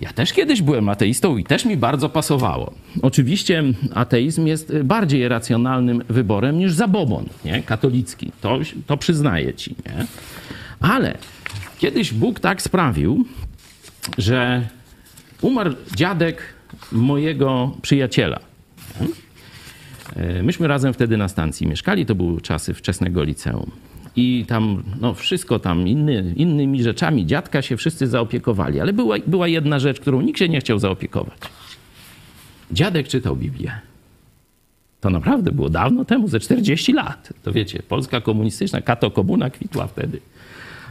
[0.00, 2.74] Ja też kiedyś byłem ateistą i też mi bardzo pasowało.
[3.02, 7.62] Oczywiście ateizm jest bardziej racjonalnym wyborem niż zabobon, nie?
[7.62, 8.32] Katolicki.
[8.40, 10.06] To, to przyznaję ci, nie?
[10.80, 11.18] Ale
[11.78, 13.24] kiedyś Bóg tak sprawił,
[14.18, 14.68] że
[15.42, 16.42] umarł dziadek
[16.92, 18.40] mojego przyjaciela.
[20.16, 23.70] E, Myśmy razem wtedy na stacji mieszkali, to były czasy wczesnego liceum.
[24.16, 28.80] I tam, no wszystko tam, inny, innymi rzeczami dziadka się wszyscy zaopiekowali.
[28.80, 31.38] Ale była, była jedna rzecz, którą nikt się nie chciał zaopiekować.
[32.72, 33.72] Dziadek czytał Biblię.
[35.00, 37.32] To naprawdę było dawno temu, ze 40 lat.
[37.42, 40.20] To wiecie, Polska komunistyczna, kato komuna kwitła wtedy.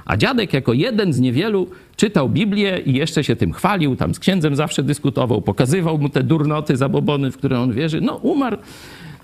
[0.06, 4.20] A dziadek jako jeden z niewielu czytał Biblię i jeszcze się tym chwalił, tam z
[4.20, 8.02] księdzem zawsze dyskutował, pokazywał mu te durnoty, zabobony, w które on wierzy.
[8.02, 8.58] No umarł,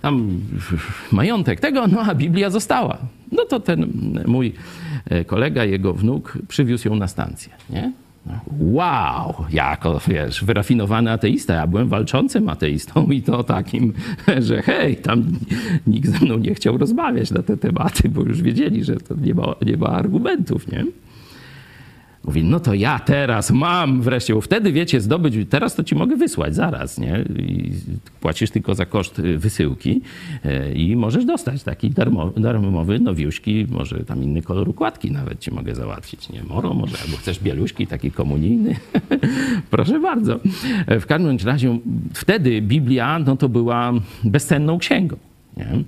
[0.06, 0.40] tam
[1.12, 2.98] majątek tego, no a Biblia została.
[3.32, 3.88] No to ten
[4.26, 4.54] mój
[5.10, 7.92] e, kolega, jego wnuk przywiózł ją na stację, nie?
[8.60, 11.54] Wow, jako, wiesz, wyrafinowany ateista.
[11.54, 13.94] Ja byłem walczącym ateistą i to takim,
[14.48, 15.26] że hej, tam
[15.88, 19.34] nikt ze mną nie chciał rozmawiać na te tematy, bo już wiedzieli, że to nie
[19.34, 20.86] ma, nie ma argumentów, nie?
[22.26, 26.16] Mówi, no to ja teraz mam wreszcie, bo wtedy wiecie, zdobyć, teraz to ci mogę
[26.16, 27.26] wysłać zaraz, nie?
[27.40, 27.72] I
[28.22, 30.02] płacisz tylko za koszt y, wysyłki
[30.46, 35.52] e, i możesz dostać taki darmo, darmowy nowiuszki, może tam inny kolor układki nawet ci
[35.52, 36.44] mogę załatwić, nie?
[36.44, 38.76] Moro może, albo chcesz bieluszki, taki komunijny.
[39.72, 40.40] Proszę bardzo.
[40.88, 41.80] W każdym razie
[42.14, 45.18] wtedy Biblia, no to była bezcenną księgą,
[45.58, 45.84] nie?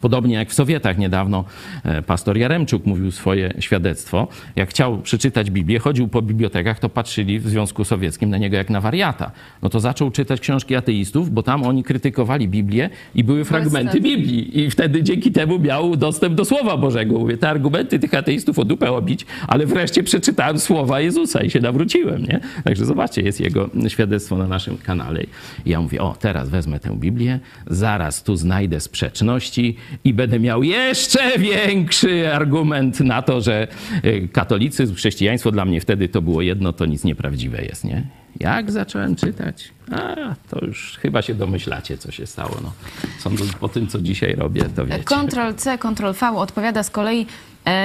[0.00, 1.44] Podobnie jak w Sowietach niedawno
[1.84, 4.28] e, pastor Jaremczuk mówił swoje świadectwo.
[4.56, 8.70] Jak chciał przeczytać Biblię, chodził po bibliotekach, to patrzyli w Związku Sowieckim na niego jak
[8.70, 9.30] na wariata.
[9.62, 14.00] No to zaczął czytać książki ateistów, bo tam oni krytykowali Biblię i były fragmenty.
[14.00, 14.60] Biblii.
[14.60, 17.18] I wtedy dzięki temu miał dostęp do Słowa Bożego.
[17.18, 21.60] Mówię, te argumenty tych ateistów o dupę obić, ale wreszcie przeczytałem słowa Jezusa i się
[21.60, 22.40] nawróciłem, nie?
[22.64, 25.22] Także zobaczcie, jest jego świadectwo na naszym kanale.
[25.64, 30.62] I ja mówię, o, teraz wezmę tę Biblię, zaraz tu znajdę sprzeczności i będę miał
[30.62, 33.68] jeszcze większy argument na to, że
[34.04, 38.02] y, katolicyzm, chrześcijaństwo dla mnie wtedy to było jedno, to nic nieprawdziwe jest, nie?
[38.40, 39.72] Jak zacząłem czytać?
[39.92, 42.56] A, to już chyba się domyślacie, co się stało.
[42.62, 42.72] No.
[43.18, 45.04] Sądząc po tym, co dzisiaj robię, to wiecie.
[45.04, 47.26] Ctrl C, Ctrl V odpowiada z kolei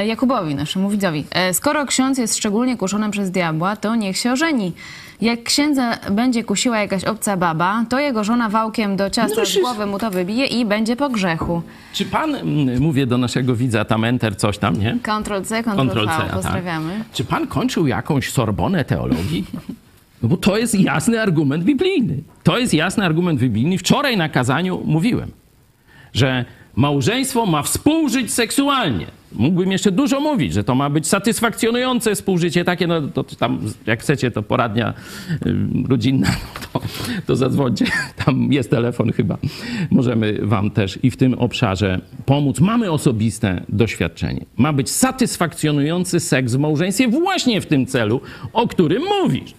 [0.06, 1.26] Jakubowi, naszemu widzowi.
[1.32, 4.74] E, skoro ksiądz jest szczególnie kuszony przez diabła, to niech się ożeni.
[5.22, 9.58] Jak księdza będzie kusiła jakaś obca baba, to jego żona wałkiem do ciasta No z
[9.58, 11.62] głowy mu to wybije i będzie po grzechu.
[11.94, 12.36] Czy pan,
[12.80, 14.98] mówię do naszego widza, tam enter, coś tam, nie?
[15.02, 16.06] Ctrl C, Ctrl, Ctrl V.
[16.06, 16.32] C, a tak.
[16.32, 17.04] Pozdrawiamy.
[17.14, 19.46] Czy pan kończył jakąś sorbonę teologii?
[20.24, 22.18] No bo to jest jasny argument biblijny.
[22.44, 23.78] To jest jasny argument biblijny.
[23.78, 25.32] Wczoraj na kazaniu mówiłem,
[26.14, 29.23] że małżeństwo ma współżyć seksualnie.
[29.36, 34.02] Mógłbym jeszcze dużo mówić, że to ma być satysfakcjonujące współżycie takie, no to tam, jak
[34.02, 34.94] chcecie, to poradnia
[35.46, 35.56] y,
[35.90, 36.28] rodzinna,
[36.74, 36.88] no to,
[37.26, 37.86] to zadzwońcie.
[38.26, 39.38] Tam jest telefon chyba.
[39.92, 42.60] Możemy wam też i w tym obszarze pomóc.
[42.60, 44.46] Mamy osobiste doświadczenie.
[44.58, 48.22] Ma być satysfakcjonujący seks w małżeństwie właśnie w tym celu,
[48.54, 49.54] o którym mówisz.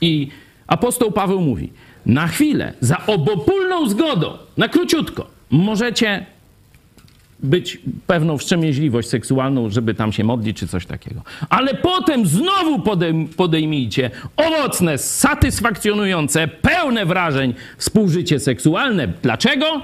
[0.00, 0.28] I
[0.66, 1.72] apostoł Paweł mówi:
[2.06, 6.26] Na chwilę, za obopólną zgodą, na króciutko, możecie
[7.42, 11.22] być pewną wstrzemięźliwość seksualną, żeby tam się modlić czy coś takiego.
[11.48, 19.08] Ale potem znowu podejm- podejmijcie owocne, satysfakcjonujące, pełne wrażeń współżycie seksualne.
[19.22, 19.82] Dlaczego?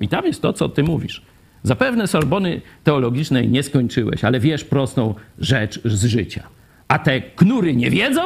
[0.00, 1.22] I tam jest to, co ty mówisz.
[1.62, 6.42] Zapewne Sorbony teologicznej nie skończyłeś, ale wiesz prostą rzecz z życia.
[6.88, 8.22] A te knury nie wiedzą?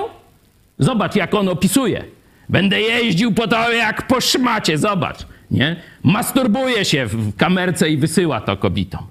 [0.78, 2.05] Zobacz, jak on opisuje.
[2.49, 5.18] Będę jeździł po to jak po szmacie, zobacz.
[5.53, 5.76] Nie?
[6.03, 9.07] Masturbuje się w kamerce i wysyła to kobietom.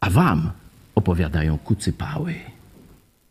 [0.00, 0.50] A wam
[0.94, 2.34] opowiadają kucypały.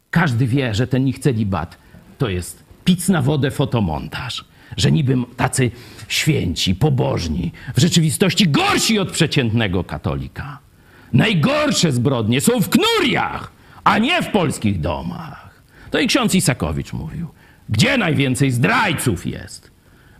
[0.09, 1.77] Każdy wie, że ten ich celibat
[2.17, 4.45] to jest pic na wodę fotomontaż.
[4.77, 5.71] Że niby tacy
[6.07, 10.59] święci, pobożni, w rzeczywistości gorsi od przeciętnego katolika.
[11.13, 13.51] Najgorsze zbrodnie są w knuriach,
[13.83, 15.61] a nie w polskich domach.
[15.91, 17.27] To i ksiądz Isakowicz mówił.
[17.69, 19.70] Gdzie najwięcej zdrajców jest?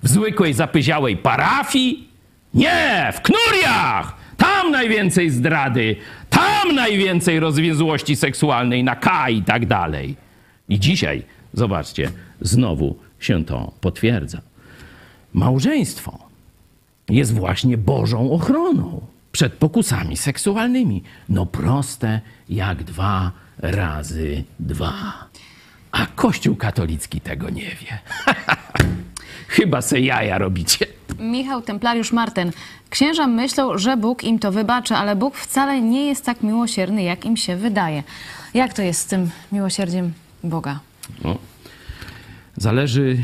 [0.04, 2.08] W zwykłej, zapyziałej parafii?
[2.54, 4.16] Nie, w knuriach!
[4.38, 5.95] Tam najwięcej zdrady,
[6.30, 10.16] tam najwięcej rozwięzłości seksualnej na K i tak dalej.
[10.70, 11.24] I dzisiaj,
[11.54, 14.41] zobaczcie, znowu się to potwierdza.
[15.34, 16.18] Małżeństwo
[17.10, 19.02] jest właśnie Bożą ochroną.
[19.32, 21.04] przed pokusami seksualnymi.
[21.30, 24.93] No proste jak dwa razy dwa.
[25.91, 27.99] A Kościół katolicki tego nie wie.
[29.52, 30.86] Chyba se jaja robicie.
[31.20, 32.52] Michał Templariusz Marten.
[32.89, 37.26] Księża myślą, że Bóg im to wybaczy, ale Bóg wcale nie jest tak miłosierny, jak
[37.26, 38.04] im się wydaje.
[38.54, 40.80] Jak to jest z tym miłosierdziem Boga?
[41.24, 41.38] No.
[42.58, 43.18] Zależy,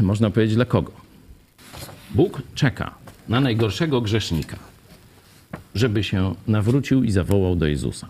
[0.00, 0.92] można powiedzieć, dla kogo.
[2.10, 2.94] Bóg czeka
[3.28, 4.56] na najgorszego grzesznika,
[5.74, 8.08] żeby się nawrócił i zawołał do Jezusa.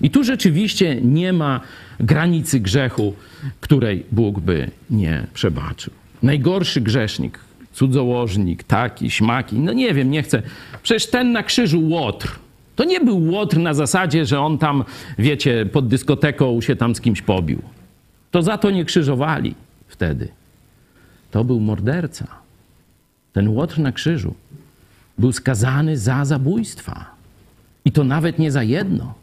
[0.00, 1.60] I tu rzeczywiście nie ma
[2.00, 3.14] granicy grzechu,
[3.60, 5.92] której Bóg by nie przebaczył.
[6.22, 7.38] Najgorszy grzesznik,
[7.72, 10.42] cudzołożnik, taki, śmaki, no nie wiem, nie chcę.
[10.82, 12.38] Przecież ten na krzyżu Łotr,
[12.76, 14.84] to nie był Łotr na zasadzie, że on tam,
[15.18, 17.62] wiecie, pod dyskoteką się tam z kimś pobił.
[18.30, 19.54] To za to nie krzyżowali
[19.88, 20.28] wtedy.
[21.30, 22.26] To był morderca.
[23.32, 24.34] Ten Łotr na krzyżu
[25.18, 27.04] był skazany za zabójstwa.
[27.84, 29.14] I to nawet nie za jedno.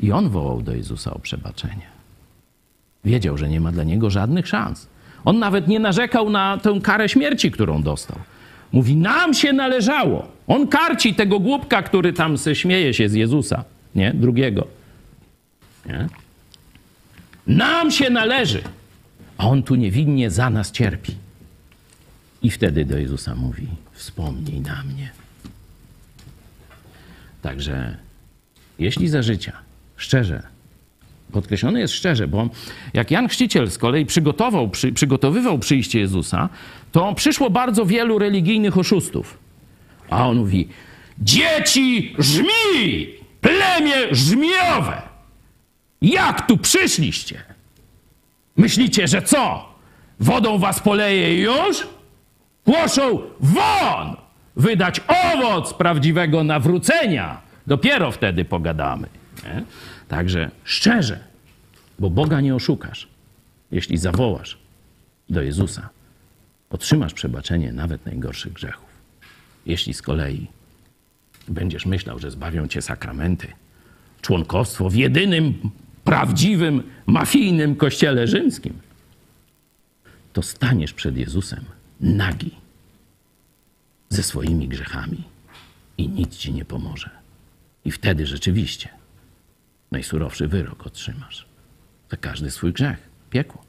[0.00, 1.86] I on wołał do Jezusa o przebaczenie.
[3.04, 4.88] Wiedział, że nie ma dla niego żadnych szans.
[5.24, 8.18] On nawet nie narzekał na tę karę śmierci, którą dostał.
[8.72, 10.28] Mówi, nam się należało.
[10.46, 14.12] On karci tego głupka, który tam se śmieje się z Jezusa, nie?
[14.14, 14.66] Drugiego.
[15.86, 16.06] Nie?
[17.46, 18.62] Nam się należy.
[19.38, 21.14] A on tu niewinnie za nas cierpi.
[22.42, 25.10] I wtedy do Jezusa mówi: Wspomnij na mnie.
[27.42, 27.96] Także,
[28.78, 29.52] jeśli za życia,
[29.96, 30.42] szczerze,
[31.32, 32.48] podkreślone jest szczerze, bo
[32.94, 36.48] jak Jan Chrzciciel z kolei przygotował, przy, przygotowywał przyjście Jezusa,
[36.92, 39.38] to przyszło bardzo wielu religijnych oszustów.
[40.10, 40.68] A on mówi:
[41.18, 43.06] Dzieci żmi!
[43.40, 45.02] Plemię żmijowe!
[46.02, 47.42] Jak tu przyszliście?
[48.56, 49.68] Myślicie, że co?
[50.20, 51.86] Wodą was poleje już?
[52.66, 54.16] Głoszą won!
[54.56, 57.40] Wydać owoc prawdziwego nawrócenia.
[57.66, 59.08] Dopiero wtedy pogadamy.
[59.44, 59.62] Nie?
[60.12, 61.24] Także szczerze,
[61.98, 63.08] bo Boga nie oszukasz.
[63.70, 64.58] Jeśli zawołasz
[65.30, 65.88] do Jezusa,
[66.70, 68.88] otrzymasz przebaczenie nawet najgorszych grzechów.
[69.66, 70.46] Jeśli z kolei
[71.48, 73.48] będziesz myślał, że zbawią cię sakramenty,
[74.22, 75.70] członkostwo w jedynym
[76.04, 78.78] prawdziwym, mafijnym kościele rzymskim,
[80.32, 81.64] to staniesz przed Jezusem
[82.00, 82.50] nagi
[84.08, 85.24] ze swoimi grzechami
[85.98, 87.10] i nic ci nie pomoże.
[87.84, 89.01] I wtedy rzeczywiście
[89.92, 91.46] najsurowszy wyrok otrzymasz
[92.10, 92.98] za każdy swój grzech,
[93.30, 93.62] piekło.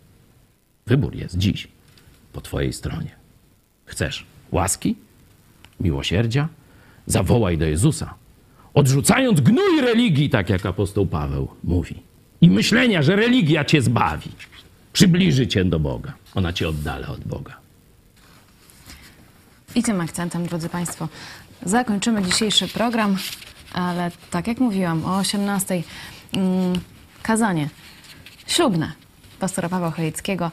[0.88, 1.68] Wybór jest dziś
[2.34, 3.16] po twojej stronie.
[3.86, 4.96] Chcesz łaski,
[5.80, 6.48] miłosierdzia?
[7.06, 8.14] Zawołaj do Jezusa,
[8.74, 12.04] odrzucając gnój religii, tak jak apostoł Paweł mówi,
[12.42, 14.32] i myślenia, że religia cię zbawi,
[14.94, 16.14] przybliży cię do Boga.
[16.36, 17.58] Ona cię oddala od Boga.
[19.76, 21.08] I tym akcentem, drodzy Państwo,
[21.66, 23.18] zakończymy dzisiejszy program,
[23.74, 25.84] ale tak jak mówiłam, o 18
[26.34, 26.74] mm,
[27.22, 27.70] kazanie
[28.48, 28.92] ślubne
[29.40, 30.52] pastora Pawła Chojeckiego.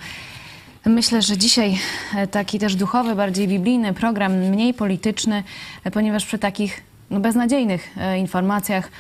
[0.87, 1.79] Myślę, że dzisiaj
[2.17, 5.45] e, taki też duchowy, bardziej biblijny program, mniej polityczny,
[5.85, 8.91] e, ponieważ przy takich no, beznadziejnych e, informacjach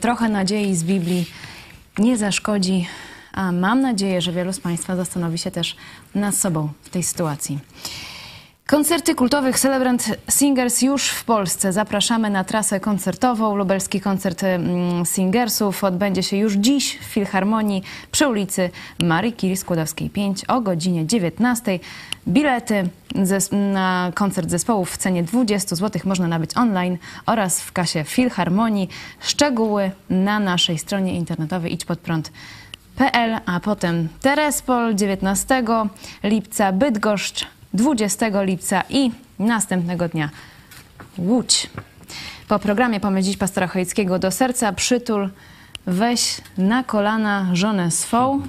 [0.00, 1.26] trochę nadziei z Biblii
[1.98, 2.88] nie zaszkodzi,
[3.32, 5.76] a mam nadzieję, że wielu z Państwa zastanowi się też
[6.14, 7.58] nad sobą w tej sytuacji.
[8.66, 11.72] Koncerty kultowych Celebrant Singers już w Polsce.
[11.72, 13.56] Zapraszamy na trasę koncertową.
[13.56, 20.10] Lubelski koncert mm, Singersów odbędzie się już dziś w Filharmonii przy ulicy Marii Curie Skłodowskiej
[20.10, 21.78] 5 o godzinie 19.
[22.28, 22.88] Bilety
[23.52, 28.88] na koncert zespołów w cenie 20 zł można nabyć online oraz w kasie Filharmonii.
[29.20, 35.64] Szczegóły na naszej stronie internetowej idźpodprąd.pl, a potem Terespol 19
[36.22, 40.30] lipca, Bydgoszcz 20 lipca i następnego dnia
[41.18, 41.70] Łódź.
[42.48, 45.28] Po programie Pomyśl pastora Chojeckiego do serca przytul,
[45.86, 48.40] weź na kolana żonę swą.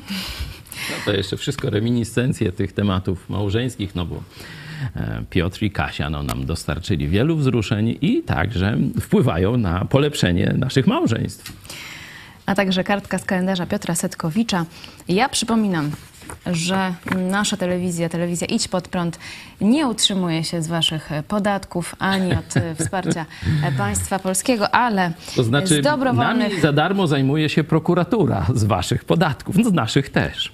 [0.90, 4.24] No to jeszcze wszystko reminiscencje tych tematów małżeńskich, no bo
[4.96, 10.88] e, Piotr i Kasia no, nam dostarczyli wielu wzruszeń i także wpływają na polepszenie naszych
[10.88, 11.54] małżeństw.
[12.46, 14.66] A także kartka z kalendarza Piotra Setkowicza.
[15.08, 15.92] Ja przypominam,
[16.46, 19.20] że nasza telewizja, telewizja Idź Pod Prąd
[19.62, 23.26] nie utrzymuje się z waszych podatków ani od e, wsparcia
[23.64, 26.50] e, państwa polskiego, ale To znaczy, z dobrowolnych...
[26.50, 30.52] nami za darmo zajmuje się prokuratura z waszych podatków, no z naszych też.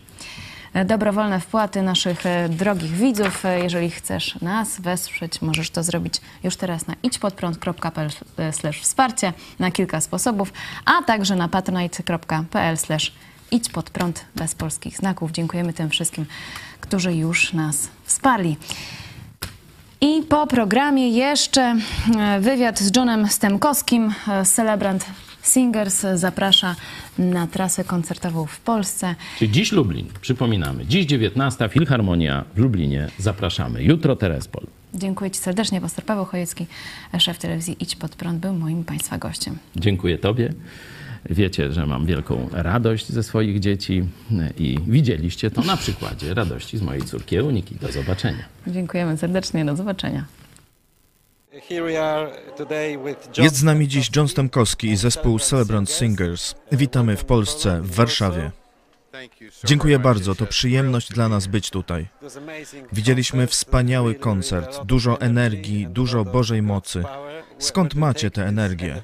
[0.85, 3.45] dobrowolne wpłaty naszych e, drogich widzów.
[3.45, 6.13] E, Jeżeli chcesz nas wesprzeć, możesz to zrobić
[6.43, 8.09] już teraz na idźpodprąd.pl
[8.81, 10.53] wsparcie na kilka sposobów,
[10.85, 12.77] a także na patronite.pl
[13.51, 15.31] idź pod prąd bez polskich znaków.
[15.31, 16.25] Dziękujemy tym wszystkim,
[16.81, 18.57] którzy już nas wsparli.
[20.01, 21.61] I po programie jeszcze
[22.19, 24.13] e, wywiad z Johnem Stemkowskim.
[24.27, 25.05] E, Celebrant
[25.41, 26.75] Singers zaprasza
[27.17, 29.15] na trasę koncertową w Polsce.
[29.39, 30.85] Czyli dziś Lublin, przypominamy.
[30.85, 33.07] Dziś 19, Filharmonia w Lublinie.
[33.17, 33.83] Zapraszamy.
[33.83, 34.67] Jutro Terespol.
[34.93, 35.81] Dziękuję Ci serdecznie.
[35.81, 36.67] Pastor Paweł Chojecki,
[37.19, 39.57] szef telewizji Idź Pod Prąd, był moim Państwa gościem.
[39.75, 40.53] Dziękuję Tobie.
[41.29, 44.03] Wiecie, że mam wielką radość ze swoich dzieci
[44.57, 47.75] i widzieliście to na przykładzie radości z mojej córki Euniki.
[47.75, 48.43] Do zobaczenia.
[48.67, 49.65] Dziękujemy serdecznie.
[49.65, 50.25] Do zobaczenia.
[53.37, 56.55] Jest z nami dziś John Stemkowski i zespół Celebrant Singers.
[56.71, 58.51] Witamy w Polsce, w Warszawie.
[59.63, 62.07] Dziękuję bardzo, to przyjemność dla nas być tutaj.
[62.93, 67.03] Widzieliśmy wspaniały koncert, dużo energii, dużo Bożej mocy.
[67.57, 69.01] Skąd macie tę energię?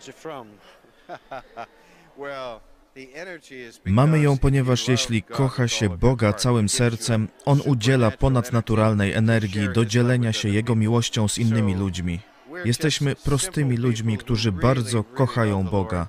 [3.85, 10.33] Mamy ją, ponieważ jeśli kocha się Boga całym sercem, On udziela ponadnaturalnej energii do dzielenia
[10.33, 12.19] się Jego miłością z innymi ludźmi.
[12.65, 16.07] Jesteśmy prostymi ludźmi, którzy bardzo kochają Boga.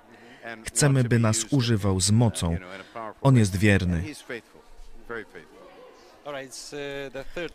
[0.65, 2.57] Chcemy, by nas używał z mocą.
[3.21, 4.05] On jest wierny.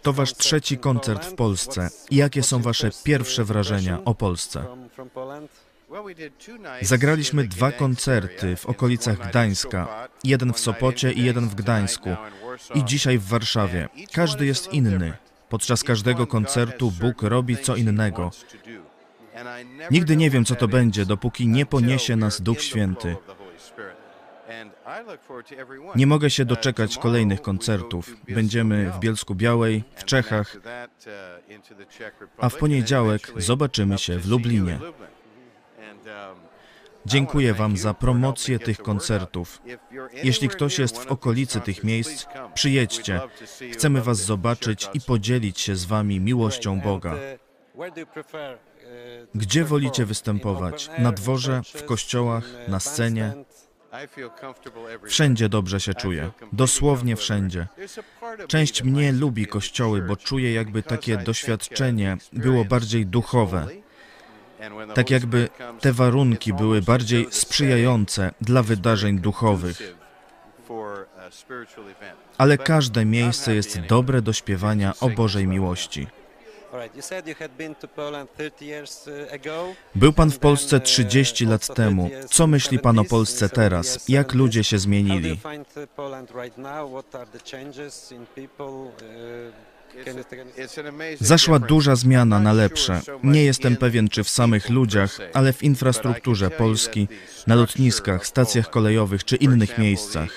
[0.01, 1.89] To wasz trzeci koncert w Polsce.
[2.12, 4.66] Jakie są wasze pierwsze wrażenia o Polsce?
[6.81, 12.09] Zagraliśmy dwa koncerty w okolicach Gdańska, jeden w Sopocie i jeden w Gdańsku,
[12.75, 13.89] i dzisiaj w Warszawie.
[14.11, 15.13] Każdy jest inny.
[15.49, 18.31] Podczas każdego koncertu Bóg robi co innego.
[19.91, 23.15] Nigdy nie wiem, co to będzie, dopóki nie poniesie nas Duch Święty.
[25.95, 28.15] Nie mogę się doczekać kolejnych koncertów.
[28.29, 30.57] Będziemy w Bielsku Białej, w Czechach,
[32.37, 34.79] a w poniedziałek zobaczymy się w Lublinie.
[37.06, 39.62] Dziękuję Wam za promocję tych koncertów.
[40.24, 43.22] Jeśli ktoś jest w okolicy tych miejsc, przyjedźcie.
[43.72, 47.16] Chcemy Was zobaczyć i podzielić się z Wami miłością Boga.
[49.36, 50.89] Gdzie wolicie występować?
[50.99, 53.34] Na dworze, w kościołach, na scenie?
[55.08, 56.32] Wszędzie dobrze się czuję.
[56.54, 57.68] Dosłownie wszędzie.
[58.47, 63.68] Część mnie lubi kościoły, bo czuję, jakby takie doświadczenie było bardziej duchowe.
[64.95, 65.49] Tak jakby
[65.80, 69.95] te warunki były bardziej sprzyjające dla wydarzeń duchowych.
[72.38, 76.07] Ale każde miejsce jest dobre do śpiewania o Bożej miłości.
[79.95, 82.09] Był Pan w Polsce 30 lat temu.
[82.30, 84.09] Co myśli Pan o Polsce teraz?
[84.09, 85.39] Jak ludzie się zmienili?
[91.19, 93.01] Zaszła duża zmiana na lepsze.
[93.23, 97.07] Nie jestem pewien, czy w samych ludziach, ale w infrastrukturze Polski,
[97.47, 100.29] na lotniskach, stacjach kolejowych czy innych miejscach.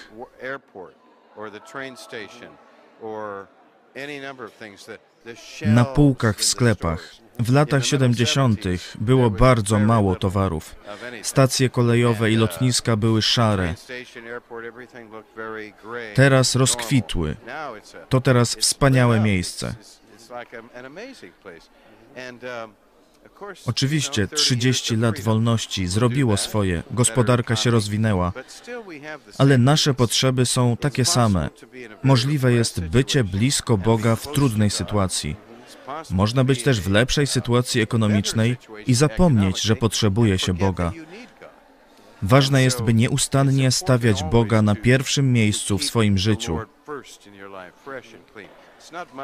[5.67, 7.11] Na półkach w sklepach.
[7.39, 8.61] W latach 70.
[8.95, 10.75] było bardzo mało towarów.
[11.23, 13.75] Stacje kolejowe i lotniska były szare.
[16.15, 17.37] Teraz rozkwitły.
[18.09, 19.75] To teraz wspaniałe miejsce.
[23.67, 28.33] Oczywiście 30 lat wolności zrobiło swoje, gospodarka się rozwinęła,
[29.39, 31.51] ale nasze potrzeby są takie same.
[32.03, 35.37] Możliwe jest bycie blisko Boga w trudnej sytuacji.
[36.11, 38.57] Można być też w lepszej sytuacji ekonomicznej
[38.87, 40.93] i zapomnieć, że potrzebuje się Boga.
[42.23, 46.59] Ważne jest, by nieustannie stawiać Boga na pierwszym miejscu w swoim życiu.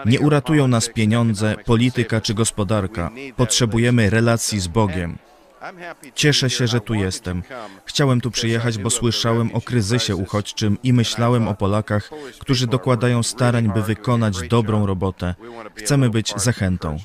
[0.06, 3.10] Nie uratują nas pieniądze, polityka czy gospodarka.
[3.36, 5.18] Potrzebujemy relacji z Bogiem.
[6.14, 7.42] Cieszę się, że tu jestem.
[7.84, 13.72] Chciałem tu przyjechać, bo słyszałem o kryzysie uchodźczym i myślałem o Polakach, którzy dokładają starań,
[13.74, 15.34] by wykonać dobrą robotę.
[15.74, 16.98] Chcemy być zachętą.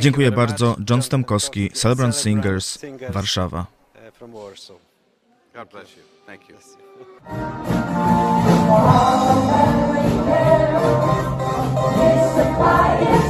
[0.00, 0.76] Dziękuję bardzo.
[0.90, 2.78] John Stemkowski, Celebrant Singers,
[3.08, 3.66] Warszawa.
[5.54, 6.02] God bless you.
[6.26, 6.56] Thank you.
[12.14, 13.21] It's the quiet.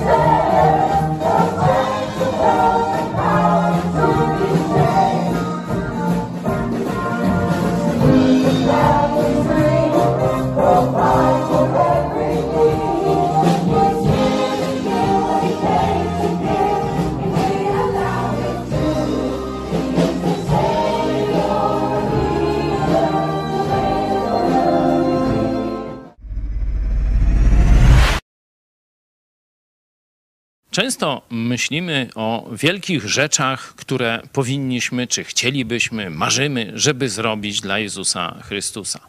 [30.73, 39.01] Często myślimy o wielkich rzeczach, które powinniśmy, czy chcielibyśmy, marzymy, żeby zrobić dla Jezusa Chrystusa.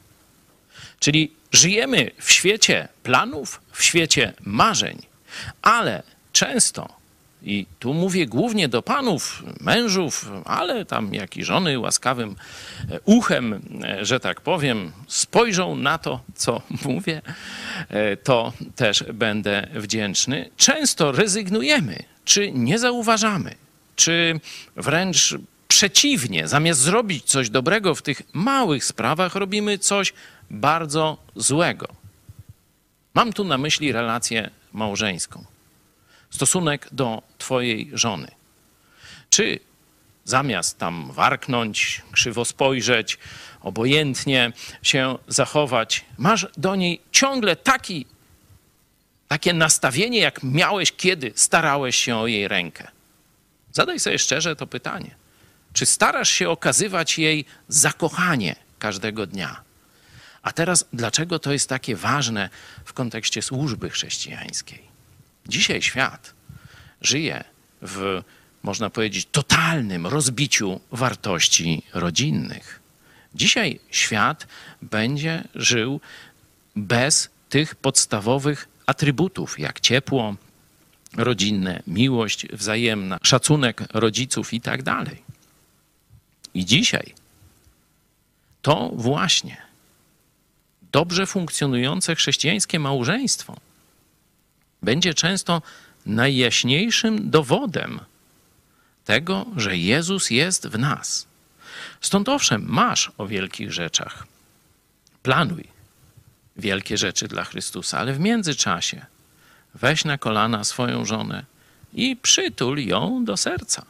[1.00, 5.02] Czyli żyjemy w świecie planów, w świecie marzeń,
[5.62, 6.04] ale
[6.34, 6.90] często,
[7.44, 12.36] i tu mówię głównie do panów, mężów, ale tam jak i żony łaskawym
[12.90, 17.22] e, uchem, e, że tak powiem, spojrzą na to, co mówię,
[17.90, 20.50] e, to też będę wdzięczny.
[20.58, 23.56] Często rezygnujemy, czy nie zauważamy,
[23.96, 24.40] czy
[24.76, 25.36] wręcz
[25.68, 30.14] przeciwnie, zamiast zrobić coś dobrego w tych małych sprawach, robimy coś
[30.50, 31.88] bardzo złego.
[33.14, 35.46] Mam tu na myśli relację małżeńską,
[36.34, 38.28] stosunek do Twojej żony.
[39.30, 39.60] Czy
[40.26, 43.18] zamiast tam warknąć, krzywo spojrzeć,
[43.62, 44.52] obojętnie
[44.82, 48.06] się zachować, masz do niej ciągle taki,
[49.28, 52.88] takie nastawienie, jak miałeś, kiedy starałeś się o jej rękę?
[53.72, 55.16] Zadaj sobie szczerze to pytanie.
[55.74, 59.62] Czy starasz się okazywać jej zakochanie każdego dnia?
[60.42, 62.50] A teraz, dlaczego to jest takie ważne
[62.86, 64.93] w kontekście służby chrześcijańskiej?
[65.48, 66.34] Dzisiaj świat
[67.02, 67.44] żyje
[67.82, 68.22] w,
[68.64, 72.80] można powiedzieć, totalnym rozbiciu wartości rodzinnych.
[73.36, 74.48] Dzisiaj świat
[74.82, 76.00] będzie żył
[76.76, 80.36] bez tych podstawowych atrybutów, jak ciepło
[81.18, 85.24] rodzinne, miłość wzajemna, szacunek rodziców i tak dalej.
[86.54, 87.14] I dzisiaj
[88.62, 89.58] to właśnie
[90.92, 93.58] dobrze funkcjonujące chrześcijańskie małżeństwo
[94.84, 95.62] będzie często
[96.06, 98.00] najjaśniejszym dowodem
[99.06, 101.28] tego, że Jezus jest w nas.
[102.02, 104.28] Stąd owszem, masz o wielkich rzeczach.
[105.24, 105.68] Planuj
[106.58, 109.06] wielkie rzeczy dla Chrystusa, ale w międzyczasie
[109.76, 111.46] weź na kolana swoją żonę
[111.94, 113.86] i przytul ją do serca.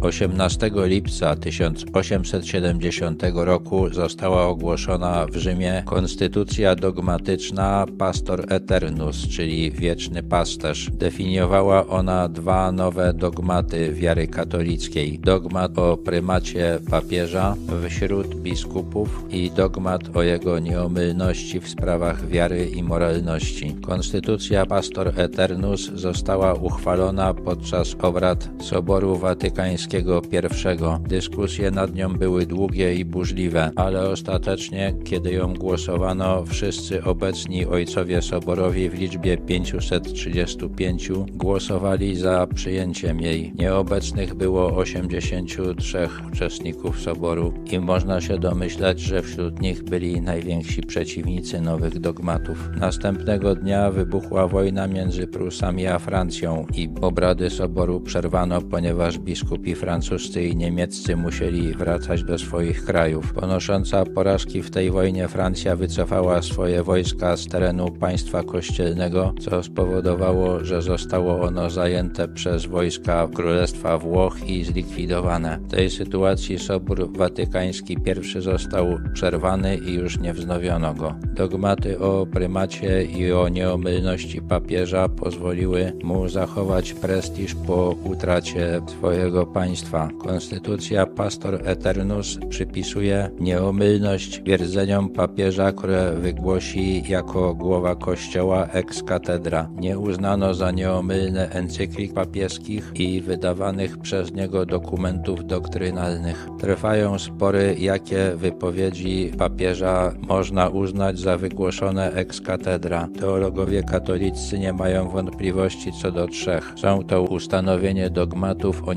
[0.00, 10.90] 18 lipca 1870 roku została ogłoszona w Rzymie konstytucja dogmatyczna Pastor Eternus, czyli wieczny pasterz.
[10.90, 17.56] Definiowała ona dwa nowe dogmaty wiary katolickiej: dogmat o prymacie papieża
[17.88, 23.76] wśród biskupów i dogmat o jego nieomylności w sprawach wiary i moralności.
[23.86, 31.08] Konstytucja Pastor Eternus została uchwalona podczas obrad Soboru Watykańskiego I.
[31.08, 38.22] Dyskusje nad nią były długie i burzliwe, ale ostatecznie, kiedy ją głosowano, wszyscy obecni ojcowie
[38.22, 43.52] soborowi w liczbie 535 głosowali za przyjęciem jej.
[43.54, 51.60] Nieobecnych było 83 uczestników soboru i można się domyślać, że wśród nich byli najwięksi przeciwnicy
[51.60, 52.68] nowych dogmatów.
[52.76, 60.42] Następnego dnia wybuchła wojna między Prusami a Francją i obrady soboru przerwano, ponieważ biskupi francuscy
[60.42, 63.32] i niemieccy musieli wracać do swoich krajów.
[63.32, 70.64] Ponosząca porażki w tej wojnie Francja wycofała swoje wojska z terenu państwa kościelnego, co spowodowało,
[70.64, 75.58] że zostało ono zajęte przez wojska Królestwa Włoch i zlikwidowane.
[75.68, 77.96] W tej sytuacji Sobór Watykański
[78.36, 81.14] I został przerwany i już nie wznowiono go.
[81.34, 89.67] Dogmaty o prymacie i o nieomylności papieża pozwoliły mu zachować prestiż po utracie swojego państwa
[89.68, 90.08] państwa.
[90.18, 99.68] Konstytucja Pastor Eternus przypisuje nieomylność twierdzeniom papieża, które wygłosi jako głowa kościoła ex cathedra.
[99.76, 106.48] Nie uznano za nieomylne encyklik papieskich i wydawanych przez niego dokumentów doktrynalnych.
[106.58, 113.08] Trwają spory, jakie wypowiedzi papieża można uznać za wygłoszone ex cathedra.
[113.20, 116.72] Teologowie katolicy nie mają wątpliwości co do trzech.
[116.76, 118.92] Są to ustanowienie dogmatów o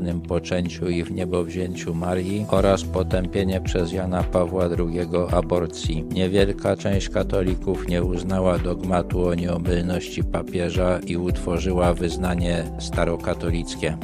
[0.00, 6.04] niepokalanym poczęciu i w niebowzięciu Marii oraz potępienie przez Jana Pawła II aborcji.
[6.04, 13.96] Niewielka część katolików nie uznała dogmatu o nieomylności papieża i utworzyła wyznanie starokatolickie.